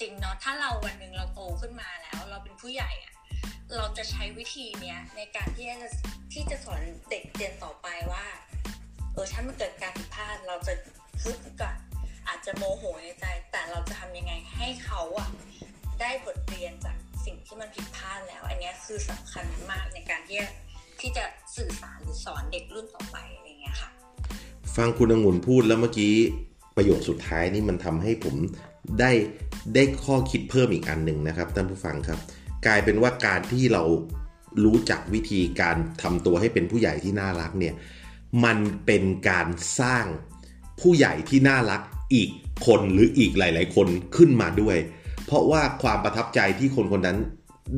[0.00, 3.14] จริงเนาะถ้าเราวันหนึ่งเราโตขึ้นมาแล้ว เราเป็นผู้ใหญ่อะ
[3.76, 5.88] เราจะใช้วิธีเนี้ยในการที่จะ
[6.32, 8.24] ที่จะสอนเด็กเรียนต่อไปว่า
[9.12, 10.72] เออถ้ามันเกิดการผิดพลาดเราจะ
[11.22, 11.76] ฮึดก่อน
[12.28, 15.28] อาจจะโมโหในใจ แต่เราจะทำยังไงให้เขาอะ
[16.00, 20.40] ได้บทเรียนจากสิ่งที่มันผิดพลาดแล้ว อันนี้คือสำคัญมากในการที่
[21.00, 21.24] ที่จะ
[21.56, 23.90] สื่อสารหรือสอนเด็กรุ่นต่อไปอะไรเงี้ยค่ะ
[24.76, 26.14] ฟังคุณองุ่นพูดแล้วเมื่อกี้
[26.76, 28.34] ประโยคสุดท้ายนี่มันทำให้ผม
[29.00, 29.12] ได้
[29.74, 32.18] ได้ข้อคิดเพิ่มอีกอันหนึ่งนะครับท่านผู้ฟังครับ
[32.66, 33.82] กลายเป็นว่าการที่เรา
[34.64, 37.74] รู้จักวิธีการทำตัวให้เป็นผู้ใหญ่ที่น่ารักเนี่ย
[38.44, 39.46] มันเป็นการ
[39.80, 40.04] สร้าง
[40.80, 41.80] ผู้ใหญ่ที่น่ารัก
[42.14, 42.30] อีก
[42.66, 44.76] คนหรืออีกหลาย ๆ คนขึ้นมาด้วย
[45.26, 47.18] เพราะว่าความประทับใจที่คนคนนั้น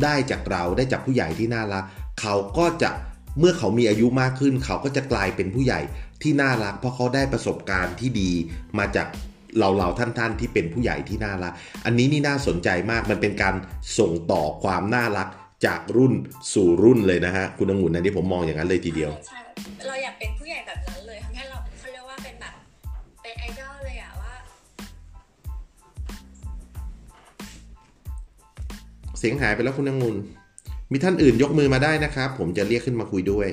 [0.03, 1.85] ได้จากเราได้จากผู้ใหญ่ที่น่ารัก
[2.21, 2.91] เขาก็จะ
[3.39, 5.81] เมื่อเขามีอายุมากขึ้น เขาก็จะกลายเป็นผู้ใหญ่
[6.23, 8.31] ที่น่ารัก เพราะเขาได้ประสบการณ์ที่ดี
[8.79, 9.07] มาจาก
[9.59, 11.53] เราเราท่านๆที่เป็นผู้ใหญ่ที่น่ารัก
[11.85, 13.55] อันนี้นี่น่าสนใจมากมันเป็นการ
[13.99, 15.29] ส่งต่อความน่ารัก
[15.67, 16.13] จากรุ่น
[16.53, 19.41] สู่รุ่นเลยนะฮะคุณองุ่นอันนี้ผมมองอย่างนั้นเลยทีเดียวใช่
[19.87, 22.55] เราอยากเป็นผู้ใหญ่แบบนั้นเลยทำให้เราเขาเรียกว่าเป็นแบบ
[23.23, 24.35] เป็นไอดอลเลยอะว่า
[29.19, 30.17] เสียงหายไปแล้วคุณองุ่น
[30.93, 33.49] มีท่านอื่นยกมือมาได้นะครับ ผมจะเรียกขึ้นมาคุยด้วย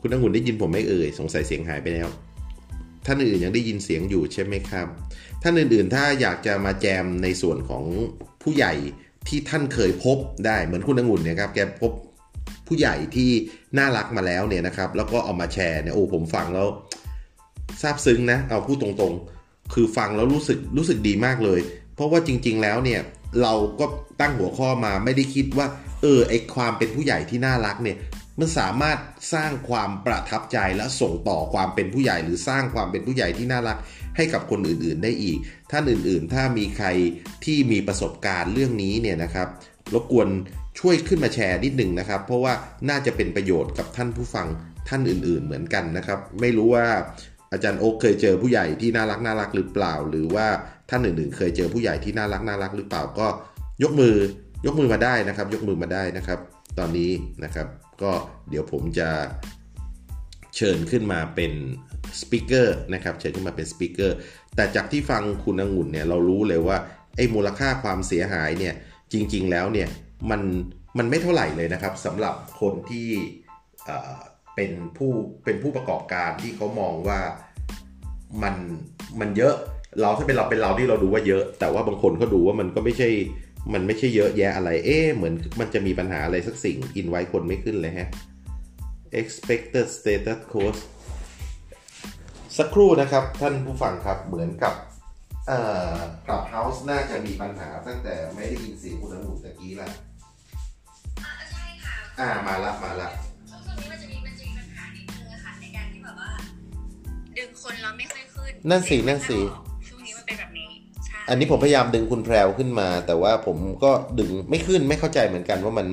[0.00, 2.08] คุณองุ่นได้ยินผมไหม่เอ่ยสงสัยเสียงหายไปแล้ว
[3.06, 4.86] ท่านอื่นยังได้ยินเสียงอยู่ใช่ไหมครับ
[5.42, 7.84] ท่านอื่นๆ ถ้าอยากจะมาแจมในส่วนของ
[8.44, 8.72] ผู้ใหญ่
[9.28, 11.92] ที่ท่านเคยพบได้เหมือนคุณองุ่นเนี่ยครับแกพบ
[12.66, 13.30] ผู้ใหญ่ที่
[13.78, 16.66] น่ารักมาแล้วเนี่ยนะครับ แล้วก็เอามาแชร์เนี่ยโอ้ผมฟังแล้ว
[17.80, 21.60] ซาบซึ้งนะเอาพูดตรงๆ คือฟังแล้วรู้สึกรู้สึกดีมากเลย
[21.94, 23.00] เพราะว่าจริง ๆ แล้วเนี่ย
[23.42, 23.86] เราก็
[24.20, 25.66] ตั้งหัวข้อมาไม่ได้คิดว่า
[26.02, 27.96] เออไอความเป็นผู้ใหญ่ที่น่ารักเนี่ย
[28.38, 28.98] มันสามารถ
[29.34, 33.76] สร้างความประทับใจและส่งต่อความเป็นผู้ใหญ่ หรือสร้างความเป็นผู้ใหญ่ที่น่ารัก
[34.16, 35.38] ให้กับคนอื่นๆได้อีก
[35.70, 36.86] ท่านอื่นๆ ถ้ามีใคร
[37.44, 39.48] ที่มีประสบการณ์เรื่องนี้เนี่ยนะครับ
[39.94, 40.28] รบกวน
[40.80, 42.52] ช่วยขึ้นมาแชร์นิดหนึ่งนะครับ เพราะว่า
[42.88, 44.46] น่าจะเป็นประโยชน์กับท่านผู้ฟัง
[44.88, 46.86] ท่านอื่นๆเหมือนกันนะครับ ไม่รู้ว่า
[47.52, 50.46] อาจารย์โอ๊คเคยเจอผู้ใหญ่ที่น่ารักน่ารักหรือเปล่า หรือว่า
[50.90, 53.26] ท่านอื่นๆ เคยเจอผู้ใหญ่ที่น่ารักน่ารักหรือเปล่าก็
[53.82, 54.14] ยกมือ
[54.66, 56.38] ยกมือมาได้นะครับ ยกมือมาได้นะครับ
[56.78, 57.10] ตอนนี้
[57.44, 57.66] นะครับ
[58.02, 58.12] ก็
[58.48, 59.08] เดี๋ยวผมจะ
[60.56, 61.52] เชิญขึ้นมาเป็น
[62.20, 64.16] สปิเกอร์นะครับเชิญขึ้นมาเป็นสปิเกอร์
[64.56, 66.76] แต่จากที่ฟังคุณองุ่นเนี่ยเรารู้เลยว่า
[67.16, 68.74] ไอ้มูลค่าความเสียหายเนี่ย
[69.12, 69.88] จริง ๆ แล้วเนี่ย
[70.30, 70.42] มัน
[70.98, 73.08] มันไม่เท่าไหร่เลยนะครับสำหรับคนที่
[74.54, 75.10] เป็นผู้
[75.44, 77.20] เป็นผู้ประกอบการที่เขามองว่า
[78.42, 78.54] มัน
[79.20, 79.54] มันเยอะ
[80.00, 83.08] เราถ้าเป็นเราเป็นเราที่เราดูว่าเยอะ แต่ว่าบางคนเขาดูว่ามันก็ไม่ใช่
[83.74, 88.08] มันไม่ใช่เยอะแยะอะไร เอ๊เหมือนมันจะมีปัญหาอะไรสักสิ่งอินไว้คนไม่ขึ้นเลยฮะ
[89.20, 90.82] expected status cost
[92.58, 94.74] สักครู่นะครับท่านผู้ฟังครับเหมือนกับ
[95.48, 95.58] เอ่
[95.90, 95.94] อ
[96.28, 99.88] กับเฮาส์น่าจะมีปัญหาตั้งแต่ไม่ได้ยินเสียงคุณองุ่นตะกี้ละ
[101.22, 103.08] อ่าใช่ค่ะอ่ามาละมาละ
[103.50, 106.30] ช่วงนี้มันจะมีมันจะมีปัญหานิดนึงอะค่ะในการที่แบบว่า
[107.38, 109.38] ดึงคนเราไม่ค่อยขึ้นนั่นสินั่นสิ
[109.88, 110.70] ช่วงนี้มันเป็นแบบนี้
[111.06, 115.86] ใช่อันนี้ผมพยายามดึงคุณแพรวขึ้นมา แต่ว่าผมก็ดึงไม่ขึ้นไม่เข้าใจเหมือนกันว่ามัน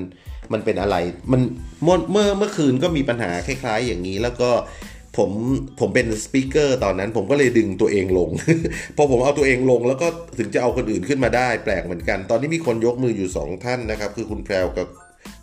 [0.52, 0.96] มันเป็นอะไร
[1.32, 1.40] มัน
[1.82, 4.50] เมื่อเมื่อเมื่อคืนก็มีปัญหาคล้าย ๆ อย่างนี้แล้วก็
[5.16, 5.30] ผม
[5.80, 8.30] ผมเป็น speaker ตอนนั้น ผมก็เลยดึงตัวเองลง
[8.96, 10.06] พอผมเอาตัวเองลงแล้วก็
[10.38, 14.88] ถึงจะเอาคนอื่นขึ้นมาได้แปลกเหมือนกัน ตอนนี้มีคนยกมืออยู่สองท่านนะครับ คือคุณแพรวกับ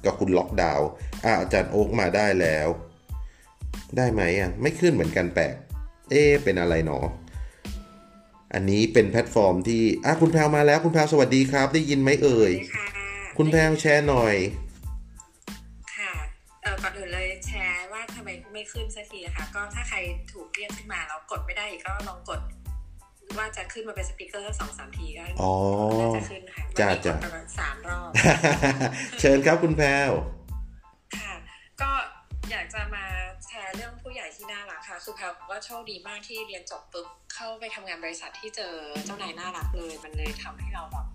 [0.06, 0.88] กับคุณล็อกดาวน์
[1.26, 2.68] อ่าอาจารย์โอ๊กมาได้แล้ว
[3.98, 5.56] ได้ไหมอะไม่ขึ้นเหมือนกันแปลก
[6.10, 7.00] เอ๊เป็นอะไรหนอ
[8.54, 12.86] อันนี้เป็นแพลตฟอร์มที่อะคุณแพรวมาแล้วคุณแพรวสวัสดีครับ ได้ยินไหมเอ่ยค่ะ
[13.38, 14.36] คุณแพรวแชร์หน่อย
[18.72, 19.98] ขึ้นสักทีนะคะก็ถ้าใคร
[20.34, 22.40] ถูกเรียกขึ้นมาแล้วกดไม่ได้อีกก็ลองกด
[23.38, 25.52] ว่าจะขึ้นมาเป็นสปีกเกอร์สักสองสามทีก็อ๋อ
[26.00, 28.12] น่าจะขึ้นค่ะจ้าวันนี้กจ้าดประมาณสามรอบ
[29.20, 30.12] เชิญครับคุณแพรว
[31.18, 31.34] ค่ะ
[31.82, 31.92] ก็
[32.52, 33.06] อยากจะมา
[33.46, 38.74] แชร์เรื่องผู้ใหญ่ที่น่ารักค่ะคือแพลว่าโชคดีมากที่เรียนจบปุ๊บเข้าไปทำงานบริษัทที่เจอ
[39.06, 41.06] เจ้านายน่ารักเลยมันเลยทำให้เราแบบ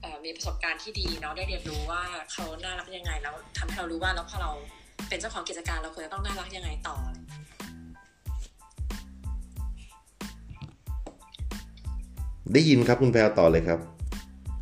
[0.00, 4.52] เอ่อมีประสบการณ์ที่ดีเนาะได้เรียนรู้ว่าเขาน่ารักยังไงแล้วทำให้เรารู้ว่าแล้วพอเรา
[5.08, 6.96] เป็นเจ้าของกิจการเราควรจะต้องน่ารักยังไงต่อ
[12.52, 13.78] ได้ยินครับคุณแพรต่อเลยครับ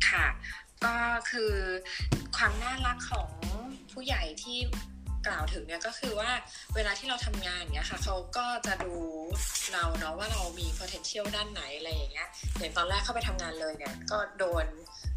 [0.09, 0.25] ค่ะ
[0.85, 0.95] ก็
[1.31, 1.53] คือ
[2.35, 3.29] ความน่ารักของ
[3.91, 4.57] ผู้ใหญ่ที่
[5.27, 6.31] กล่าวถึงเนี่ยก็คือว่า
[6.75, 8.93] เวลาที่เราทำงานเนี่ยค่ะเขาก็จะดู
[9.73, 14.65] เราเนาะว่าเรามี potential ด้านไหนอะไรอย่างเงี้ยอย่างตอนแรกเข้าไปทำงานเลยเนี่ยก็โดน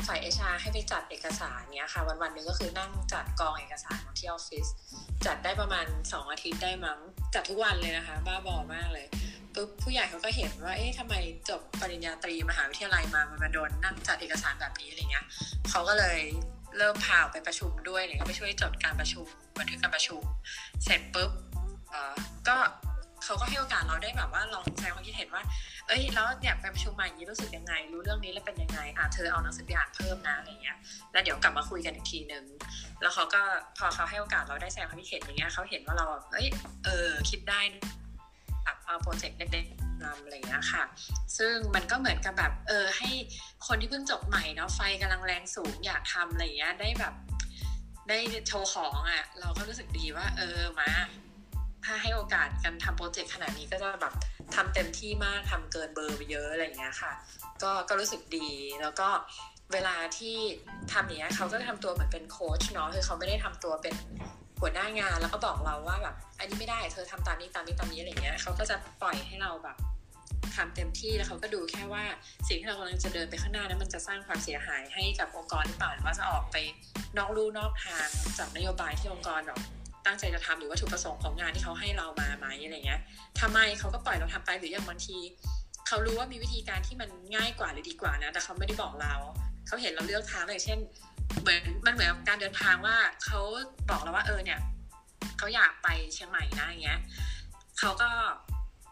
[0.07, 4.67] ฝ่าย HR ให้ไปจัดเอกสารเนี่ยค่ะ วันวันหนึ่งก็คือนั่งจัดกองเอกสารที่ออฟฟิศ
[5.27, 6.99] จัดได้ประมาณ 2 อาทิตย์ได้มั้ง
[7.35, 9.07] จัดทุกวันเลยนะคะ บ้าบอมากเลย
[9.55, 11.15] ปุ๊บผู้ใหญ่เขาก็เห็นว่า เอ๊ะทำไม
[11.49, 15.25] จบปริญญาตรีมหาวิทยาลัยมา มันมาโดนนั่งจัดเอกสารแบบนี้อะไรเงี้ย
[15.71, 16.21] เขาก็เลย
[16.79, 19.27] เริ่มพาออกไปประชุมด้วยเนี่ยก็ไปช่วยจดการประชุม
[19.59, 20.23] บันทึกการประชุม
[20.85, 21.31] เสร็จปุ๊บ
[21.91, 22.15] เออ
[22.49, 22.57] ก็
[23.25, 25.43] เขาก็ให้โอกาสเราได้แบบว่าลองแสดงความคิดเห็นว่า
[25.89, 30.77] เอ้ยแล้วเนี่ยไปประชุมมาอย่างนี้รู้สึกยังไง รู้เรื่องนี้แล้วเป็นยังไงอะเธอเอาหนังสือไปอ่านเพิ่มนะอะไรเงี้ย
[31.13, 32.45] แล้วเดี๋ยวกลับมาคุยกันอีกทีนึง
[33.01, 33.43] แล้วเขาก็
[33.79, 36.49] พอเขาให้โอกาสเราได้แสดงความคิดเห็นอย่างเงี้ยเขาเห็นว่าเราแบบเอ้ย
[36.85, 37.61] เออคิดได้
[38.65, 40.83] แบบเอาโปรเจกต์เล็กๆนำอะไรเงี้ยค่ะ
[41.39, 43.11] ซึ่งมันก็เหมือนกับแบบเออให้
[43.67, 47.15] คนที่เพิ่งจบใหม่เนาะไฟกำลังแรงสูงอยากทำอะไรเงี้ยได้แบบ
[48.09, 50.91] ได้โชว์ของอะ่ะ เราก็รู้สึกดีว่า เออมา
[51.85, 54.15] ถ้าให้โอกาสกันทำโปรเจกต์ขนาดนี้ก็จะแบบ
[54.55, 57.13] ทำเต็มที่มากทำเกินเบอร์ไปเยอะอะไรเงี้ยค่ะ
[57.63, 58.49] ก็ก็รู้สึกดี
[58.83, 59.09] แล้วก็
[59.73, 60.37] เวลาที่
[60.93, 63.95] ทำอย่างเนี้ยเขาก็จะทำตัวเหมือนเป็นโค้ชเนาะคือเขาไม่ได้ทำตัวเป็น
[64.63, 69.77] หัวหน้างานแล้วก็บอกเราว่าแบบอันนี้ไม่ได้เธอทำตามนี้ตามนี้ตามนี้อะไรเงี้ยเขาก็จะปล่อยให้เราแบบ
[70.57, 72.05] ทำเต็มที่แล้วเขาก็ดูแค่ว่า
[72.49, 76.57] สิ่งที่เรากำลังจะเดินไปข้างหน้านั้นมันจะสร้างความเสียหายให้กับองค์กรหรือเปล่าหรือว่าจะออกไป
[77.19, 78.07] นอกลู่นอกทาง
[78.39, 79.59] จากนโยบายที่องค์กรแบบ
[80.07, 83.01] ตั้งใจจะทำหรือว่าถูกประสงค์ของงานที่เขาให้เรามาไหมอะไรเงี้ย
[83.41, 85.19] ทำไมเขาก็ปล่อยเราทำไปหรืออย่างบางที
[85.87, 89.15] เขารู้ว่ามีวิธีการที่มันง่ายกว่าหรือดีกว่านะ แต่เขาไม่ได้บอกเรา
[89.67, 90.79] เขาเห็นเราเลือกทางเลยเช่น
[91.41, 93.41] เหมือนมันเหมือนการเดินทางว่าเขา
[93.91, 94.61] บอกเราว่าเออเนี่ย
[95.39, 97.01] เขาอยากไปเชียงใหม่นะอย่างเงี้ย
[97.79, 98.11] เขาก็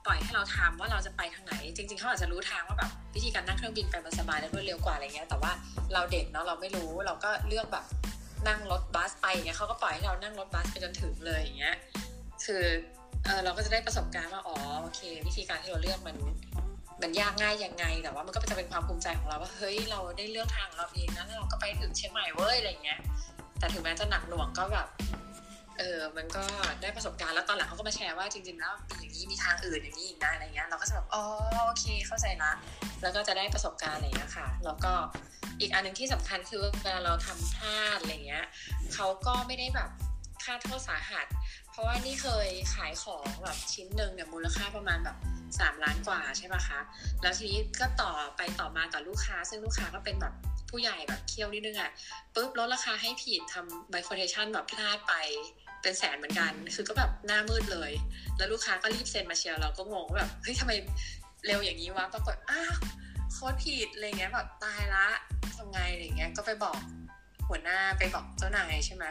[0.07, 5.53] ปล่อยให้เราทำว่าเราจะไปทางไหน จริง ๆเขาอาจจะรู้ทางว่าแบบวิธีการนั่งเครื่องบินไปมันสบายและรวดเร็วกว่าอะไรเงี้ย แต่ว่า
[5.93, 7.85] เราเด็กเนาะเราไม่รู้เราก็เลือกแบบ
[8.49, 11.77] นั่งรถบัสไปอย่างเงี้ยเขาก็ปล่อยให้เรานั่งรถบัสไปจนถึงเลยอย่างเงี้ย
[12.45, 12.63] คือ
[13.25, 16.17] เออเราก็จะได้ประสบการณ์ว่าอ๋อโอเค วิธีการที่เราเลือกมัน
[17.03, 22.99] มันยากง่ายยังไง แต่ว่ามันก็จะเป็นความภูมิใจของเราว่าเฮ้ยเราได้เลือกทางของเราเองนะแล้วเราก็ไปถึงเชียงใหม่เว้ยอะไรเงี้ย
[23.59, 24.89] แต่ถึงแม้จะหนักหน่วงก็แบบ
[25.79, 26.45] เออมันก็
[26.83, 31.25] ได้ประสบการณ์แล้วตอนหลังเขาก็มาแชร์ว่าจริงๆแล้วมีอย่างนี้มีทางอื่นอย่างนี้อีกนะอะไรเงี้ยเราก็จะแบบอ๋อ
[31.67, 32.53] โอเคเข้าใจละ
[33.03, 34.93] แล้วก็จะได้ประสบการณ์อะไรเงี้ยค่ะแล้วก็
[35.61, 38.45] อีกอันหนึ่งที่สำคัญคือเวลาเราทำพลาดอะไรเงี้ย
[38.95, 39.91] เขาก็ไม่ได้แบบ
[40.45, 41.27] ค่าโทษสาหัส
[41.71, 45.17] เพราะว่านี่เคยขายของแบบชิ้นหนึ่งเนี่ยมูลค่าประมาณแบบ
[45.59, 46.81] สามล้านกว่าใช่ปะคะ
[47.23, 50.35] แล้วทีนี้ก็ต่อไปต่อมากับลูกค้า ซึ่งลูกค้าก็เป็นแบบ
[50.71, 51.91] ผู้ใหญ่แบบเคี่ยวนิดนึงอะ่ะ
[52.35, 55.15] ปุ๊บลดราคาให้ผิดทำไบโคเทชันแบบพลาดไป
[55.83, 57.93] เป็นแสนเหมือนกัน คือก็แบบหน้ามืดเลย
[58.37, 60.73] แล้วลูกค้าก็รีบเซ็นมาเชียร์เราก็งงว่าแบบเฮ้ยทำไม
[61.47, 62.77] เร็วอย่างนี้วะปรากฏอ้าว
[63.33, 65.07] โค้ดผิดอะไรเงี้ยแบบตายละ
[65.57, 66.79] ทำไงอะไรเงี้ยก็ไปบอก
[67.49, 69.05] หัวหน้าไปบอกเจ้านายใช่ไหม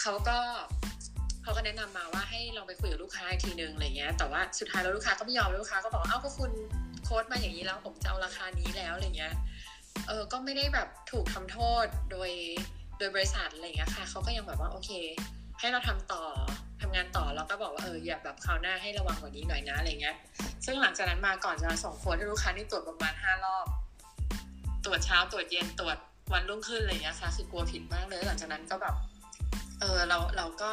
[0.00, 0.38] เขาก็
[1.48, 6.50] เขาก็แนะนำมาว่าให้ลองไปคุยกับลูกค้าอีกทีนึงอะไรเงี้ย แต่ว่าสุดท้ายแล้วลูกค้าก็ไม่ยอมลูกค้าก็บอกว่าเอ้าก็คุณ
[7.04, 9.34] โค้ดมาอย่างนี้แล้วผมจะเอาราคานี้แล้วอะไรเงี้ย
[10.08, 12.30] เออก็ไม่ได้แบบถูกทำโทษโดย
[12.98, 14.90] โดยบริษัทอะไรเงี้ยค่ะเขาก็ยังแบบว่าโอเค
[15.60, 16.22] ให้เราทำต่อ
[16.80, 20.16] ทำงานต่อแล้วก็บอกว่าเอออย่าแบบคราวหน้าให้ระวังกว่านี้หน่อยนะอะไรเงี้ย
[20.64, 23.66] ซึ่งหลังจากนั้นมาก่อนจะมาส่งโค้ดให้ลูกค้านี่ตรวจประมาณห้ารอบ
[24.84, 25.96] ตรวจเช้าตรวจเย็นตรวจ
[26.32, 28.94] วันรุ่งขึ้นอะไรเงี้ยค่ะ คือกลัวผิดมากเลยหลังจากนั้นก็แบบ
[29.80, 30.70] เออเราเราก็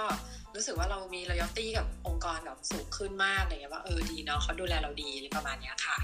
[0.56, 5.97] รู้สึกว่าเรามี loyalty กับองค์กรแบบสูงขึ้นมากอะไรเงี้ยว่าเออดีเนาะเขาดูแลเราดีอะไรประมาณเนี้ยค่ะ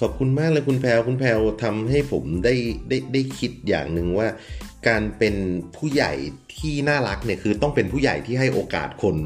[0.00, 2.54] ขอบคุณมากเลยคุณแพรวคุณแพรวทำให้ผมได้
[2.88, 4.28] ได้ได้คิดอย่างหนึ่งว่า
[4.88, 5.34] การเป็น
[5.76, 6.12] ผู้ใหญ่
[6.58, 9.16] ที่น่ารักเนี่ยคือต้องเป็นผู้ใหญ่ที่ให้โอกาสคน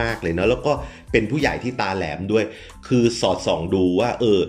[0.00, 0.72] มาก ๆเลยเนาะแล้วก็
[1.12, 2.44] เป็นผู้ใหญ่ที่ตาแหลมด้วย
[2.88, 4.40] คือสอดส่องดูว่า เออ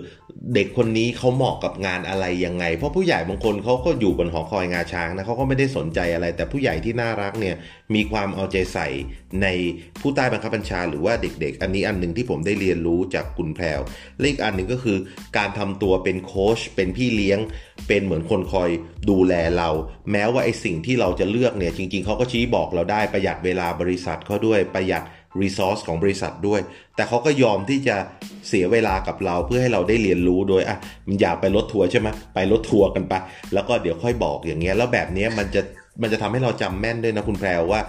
[0.54, 7.56] เด็กคนนี้เขาเหมาะกับงานอะไรยังไง เพราะผู้ใหญ่บางคนเขาก็อยู่บนหอคอยงาช้างนะเขาก็ไม่ได้สนใจอะไร แต่ผู้ใหญ่ที่น่ารักเนี่ย
[7.94, 8.88] มีความเอาใจใส่
[9.42, 9.46] ใน
[10.00, 13.80] ผู้ใต้บังคับบัญชาหรือว่าเด็กๆ อันนี้อันหนึ่งที่ผมได้เรียนรู้จากคุณแพรว
[14.18, 14.98] และอีกอันหนึ่งก็คือ
[15.36, 17.38] การทำตัวเป็นโค้ชเป็นพี่เลี้ยง
[17.88, 18.70] เป็นเหมือนคนคอย
[19.10, 19.70] ดูแลเรา
[20.12, 25.02] แม้ว่าไอ้สิ่งที่เราจะเลือกเนี่ยจริง ๆเขาก็ชี้บอกเราได้ประหยัดเวลาบริษัทเขาด้วยประหยัด
[25.40, 26.60] resource ของบริษัทด้วย
[26.96, 27.96] แต่เขาก็ยอมที่จะ
[28.48, 30.76] เสียเวลากับเราเพื่อให้เราได้เรียนรู้โดยอะ
[31.06, 33.14] มันอยากไปรถทัวร์ใช่ไหมไปรถทัวร์กันไป
[33.54, 35.62] แล้วก็เดี๋ยวค่อยบอกอย่างเงี้ยแล้วแบบนี้มันจะ
[36.02, 37.80] มันจะทำให้เราจำแม่นด้วยนะคุณแพรว่า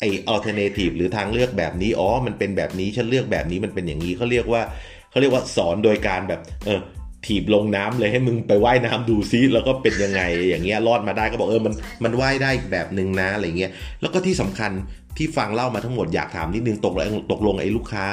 [0.00, 4.62] ไอ้ alternative หรือทางเลือกแบบนี้อ๋อมันเป็นแบบนี้ฉันเลือกแบบนี้มันเป็นอย่างนี้เขาเรียกว่า
[5.10, 6.80] เขาเรียกว่าสอนโดยการแบบเออ
[7.26, 13.70] ถีบลงน้ำเลยให้มึงไปไว่ายน้ำดูซิแล้วก็เป็นยังไงอย่างเงี้ยรอดมาได้ก็บอกเออมันมันว่ายได้อีกแบบหนึ่งนะอะไรเงี้ย
[14.00, 14.72] แล้วก็ที่สำคัญ
[15.16, 18.06] ที่ฟังเล่ามาทั้งหมดอยากถามนิดนึงตกลงตกลงไอ้ลูกค้า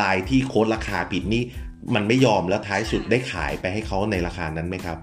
[0.00, 1.42] ลายที่โค้ดราคาผิดนี่
[1.94, 4.98] มันไม่ยอมแล้วท้ายสุดได้ขายไปให้เขาในราคานั้นไหมครับ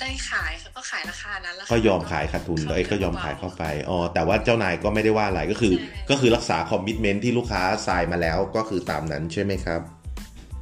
[0.00, 5.74] ได้ขายเขาก็ขายราคานั้นแล้วก็ยอมขายขาดทุนแล้วไอ้ก็ยอมขายเข้าไปอ๋อแต่ว่าเจ้านายก็ไม่ได้ว่าอะไรก็คือ
[6.10, 9.80] ก็คือรักษา commitment ที่ลูกค้าทรายมาแล้วก็คือตามนั้นใช่ไหมครับ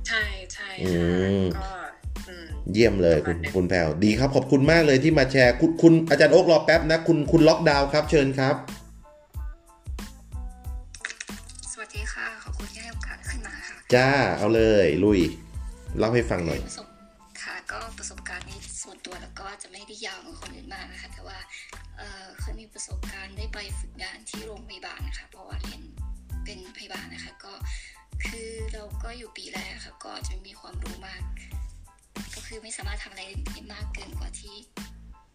[0.09, 0.22] ใช่
[0.53, 1.70] ใช่อืค่ะมก็
[2.28, 8.55] อืมเยี่ยมเลยคุณคุณแพรวดีครับขอบคุณมากเลยที่มาแชร์ คุณคุณอาจารย์โอ๊กรอแป๊บนะ คุณคุณล็อกดาวน์ครับเชิญครับ
[13.95, 14.09] จ้า
[14.39, 15.20] เอาเลยลุย
[15.99, 16.86] เล่าให้ฟังหน่อยประสบ
[17.43, 21.39] ค่ะก็ประสบการณ์นี้ส่วนตัวแล้วก็จะไม่ได้ยาวเหมือนคนอื่นมากนะคะ แต่ว่า
[22.41, 25.82] เคยมีประสบการณ์ได้ไปฝึกงานที่โรงพยาบาลนะคะเพราะว่าเรียน
[26.45, 27.53] เป็นพยาบาลนะคะก็
[28.26, 31.22] คือเราก็อยู่ปีแรกค่ะก็จะมีความรู้มาก
[32.34, 34.55] ก็คือไม่สามารถทำอะไรได้มากเกินกว่าที่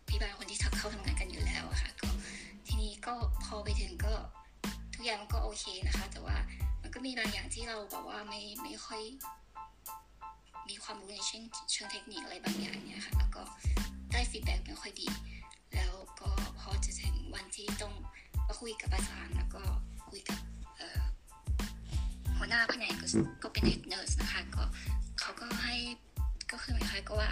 [0.07, 2.09] พยาบาลคนที่เข้าทำงานกันอยู่แล้วอะค่ะก็
[2.67, 4.13] ทีนี้ก็พอไปถึงก็
[4.93, 6.37] ทุกอย่างก็โอเคนะคะ แต่ว่า
[6.93, 9.03] ก็มีบางอย่างที่เราแบบว่าไม่ไม่ค่อย
[10.69, 13.43] มีความรู้ในเชิงเชิงเทคนิคอะไรบางอย่างเนี่ยค่ะแล้วก็
[14.13, 15.07] ได้ feedback ไม่ค่อยดี
[15.75, 16.29] แล้วก็
[16.59, 17.93] พอจะถึงวันที่ต้อง
[18.47, 19.61] มาคุยกับอาจารย์แล้วก็
[20.09, 20.39] คุยกับ
[20.77, 21.01] เอ่อ
[22.37, 23.07] หัวหน้าแผนกก็
[23.43, 24.63] ก็เป็น head nurse นะคะก็
[25.19, 25.75] เขาก็ให้
[26.51, 27.29] ก็คือคล้ายๆก็ว่า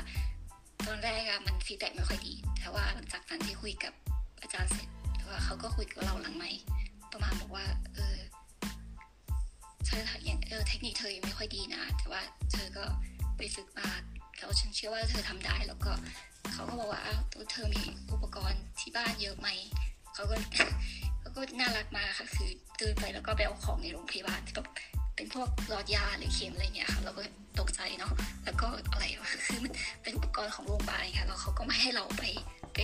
[0.86, 3.94] ตอนแรกอะมัน feedback ไม่ค่อยดี แต่ว่าหลังจากนั้นที่คุยกับ
[4.42, 4.88] อาจารย์เสร็จ
[5.18, 6.52] แต่ว่าเขาก็คุยกับเราหลังไม่
[7.12, 8.18] ประมาณบอกว่าเออ
[9.92, 12.22] เธออย่างเออเทคนิคเธอยังไม่ค่อยดีนะ แต่ว่า
[12.52, 12.84] เธอก็
[13.38, 13.90] ไปฝึกมา
[14.38, 15.92] แล้วฉันเชื่อว่าเธอทำได้ แล้วก็
[16.54, 19.48] เขาก็บอกว่าอ้าวตัวเธอมีอุปกรณ์ที่บ้านเยอะไหม
[20.14, 20.36] เขาก็
[21.20, 24.68] เขาก็น่ารักมากค่ะ คือตื่นไปแล้วก็ไปเอาของในโรงพยาบาลที่แบบ
[25.16, 27.24] เป็นพวกหลอดยาหรือเข็มอะไรเงี้ยค่ะเราก็
[27.60, 28.12] ตกใจเนาะ
[28.46, 29.06] แล้วก็อะไร
[29.46, 29.74] คือมัน
[30.04, 32.24] เป็นอุปกรณ์ของโรงพยาบาลค่ะแล้วเขาก็ไม่ให้เราไป
[32.76, 32.80] ไป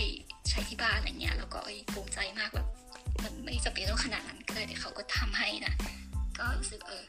[0.48, 1.58] ใช้ที่บ้านอะไรเงี้ยแล้วก็
[1.92, 2.66] ภูมิใจมากแบบ
[3.24, 5.74] มันไม่จำเป็นต้องขนาดนั้นก็ได้แต่เขาก็ทำให้นะ
[6.38, 7.04] ก็รู้สึกเออ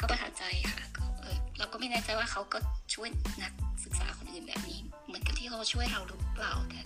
[0.00, 2.58] ก็ประทับใจค่ะก็เออเราก็ไม่แน่ใจว่าเขาก็
[2.94, 3.08] ช่วย
[3.42, 3.52] นัก
[3.84, 6.80] ศึกษาคนอื่นแบบนี้ เหมือนกับที่เขาช่วยเราหรือเปล่าแต่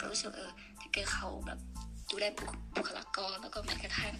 [0.00, 0.50] ก็รู้สึกเออ
[0.80, 1.58] ถ้าเกิดเขาแบบ
[2.10, 2.24] ดูแล
[2.76, 4.12] บุคลากรแล้วก็แม้กระทั่ง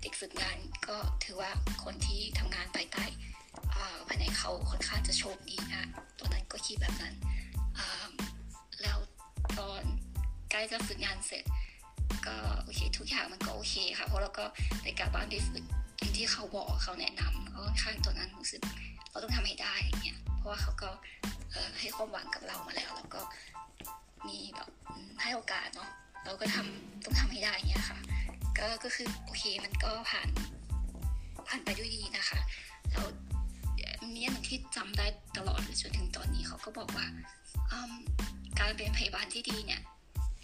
[0.00, 0.56] เด็กฝึกงาน
[0.88, 1.50] ก็ถือว่า
[1.84, 3.04] คนที่ทำงานภายใต้
[3.74, 5.82] อ่าภายในเขาค่อนข้างจะโชคดีนะ
[6.18, 7.14] ตอนนั้นก็คิดแบบนั้น
[7.78, 8.10] อ่า
[8.82, 8.98] แล้ว
[9.58, 9.82] ตอน
[10.50, 11.44] ใกล้จะฝึกงานเสร็จ
[12.26, 14.44] ก็โอเคทุกอย่างมันก็โอเคค่ะเพราะเราก็
[14.82, 15.64] ได้กลับบ้านไปฝึก
[16.00, 18.62] อย่างที่เขาบอกเขาแนะนำก็ข้างตอนนั้นรู้สึก
[19.10, 20.90] เราต้องทำให้ได้อย่างเงี้ยเพราะว่าเขาก็
[21.80, 23.20] ให้ความหวังกับเรามาแล้วแล้วก็
[24.28, 24.68] มีแบบ
[25.22, 25.90] ให้โอกาสเนาะ
[26.24, 27.98] เราก็ทำต้องทำให้ได้เงี้ยค่ะ
[28.58, 30.28] ก็ก็คือโอเคมันก็ผ่าน
[31.48, 32.40] ผ่านไปด้วยดีนะคะ
[32.90, 33.04] แล้ว
[34.14, 37.06] มีอันหนึ่งที่จำได้ตลอดจนถึงตอนนี้เขาก็บอกว่า
[38.58, 39.80] การเป็นพยาบาลที่ดีเนี่ย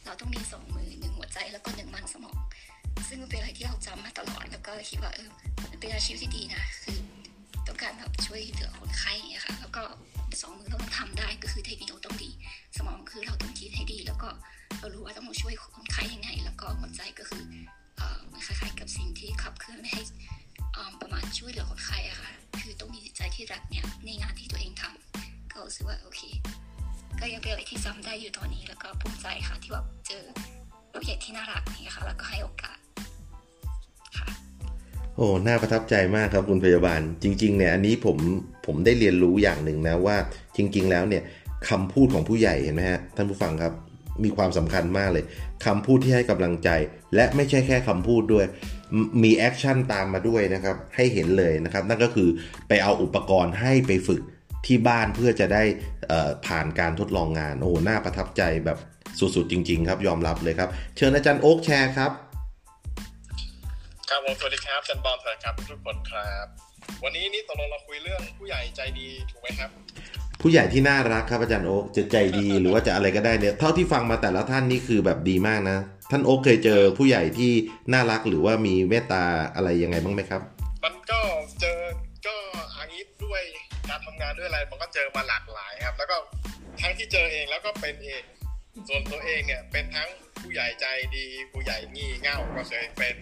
[0.05, 2.37] เราต้องมีสองมือหนึ่งหัวใจแล้วก็หนึ่งมันสมอง
[3.09, 5.28] ซึ่งมันเป็นอะไรที่เราจำมาตลอดแล้วก็คิดว่าเออ
[5.70, 6.99] มันเป็นอาชีพที่ดีนะ คือ
[7.66, 9.82] ต้องการแบบช่วยเหลือคนไข้อย่างเงี้ยค่ะแล้วก็
[10.40, 12.30] สองมือเราต้องทำได้ก็คือเทคนิคเราต้องดี
[12.76, 14.28] สมองคือเราต้องคิดให้ดี แล้วก็
[14.78, 17.44] เรารู้ว่าต้องมาช่วยคนไข้ยังไง แล้วก็หัวใจก็คือ
[17.97, 20.03] เอ่อมันคล้ายๆกับสิ่งที่ขับเคลื่อนไม่ให้
[20.72, 22.30] เอ่อประมาณช่วยเหลือคนไข้อะค่ะ
[22.61, 26.20] คือต้องมีใจที่รักเนี่ยในงานที่ตัวเองทำก็รู้สึกว่าโอเค
[27.20, 30.24] ก็ยังเป็นอะไรที่จำได้อยู่ตอนนี้แล้วก็ภูมิใจค่ะที่แบบเจอ
[30.92, 32.78] ผู้ใหญ่ที่น่ารักนี่ค่ะแล้วก็ให้โอกาส
[35.17, 38.19] โอ้น่าประทับใจมากครับคุณพยาบาล จริงๆเนี่ยอันนี้ผม
[38.67, 40.17] ผมได้เรียนรู้อย่างหนึ่งนะว่า
[40.57, 41.23] จริง ๆ แล้วเนี่ย
[41.69, 43.73] คำพูดของผู้ใหญ่เห็นไหมฮะท่านผู้ฟังครับ
[44.25, 45.25] มีความสำคัญมากเลย
[45.67, 46.69] คำพูดที่ให้กำลังใจ
[47.14, 48.47] และไม่ใช่แค่คำพูดด้วย
[49.23, 52.29] มี action ตามมาด้วยนะครับ ให้เห็นเลยนะครับ นั่นก็คือ
[52.69, 54.23] ไปเอาอุปกรณ์ให้ไปฝึก
[54.67, 55.62] ที่บ้านเพื่อจะได้
[56.47, 58.79] ผ่านการทดลองงาน โอ้น่าประทับใจแบบ
[59.21, 62.12] สุดๆจริง ๆ ครับยอมรับเลยครับ เชิญอาจารย์โอ๊กแชร์ครับ
[64.11, 66.47] ครับผมสวัสดีครับอาจันบอลสวัสดีครับทุกคนครับ
[67.05, 69.71] วันนี้นี่ตกลงเราคุยเรื่องผู้ใหญ่ใจดีถูกไหมครับ
[70.43, 75.79] ผู้ใหญ่ที่น่ารักครับอาจารย์โอ๊กจะใจดีหรือว่าจะอะไรก็ได้เนี่ยเท่าที่ฟังมาแต่ละท่านนี่คือแบบดีมากนะ
[76.11, 77.53] ท่านโอ๊กเคยเจอผู้ใหญ่ที่
[77.93, 79.23] น่ารักหรือว่ามีเมตตา
[79.55, 80.41] อะไรยังไงบ้างไหมครับ
[80.85, 81.21] มันก็
[81.61, 81.81] เจอ
[82.27, 82.37] ก็
[82.77, 83.43] อางี้ด้วย
[83.89, 86.17] การทำงานด้วยอะไรมันก็เจอมาหลากหลายครับ แล้วก็
[86.81, 88.23] ทั้งที่เจอเองแล้วก็เป็นเอง
[88.89, 90.09] ส่วนตัวเองเนี่ยเป็นทั้ง
[90.41, 90.87] ผู้ใหญ่ใจ
[91.17, 93.17] ดีผู้ใหญ่งี่เง่าก็เคยเป็น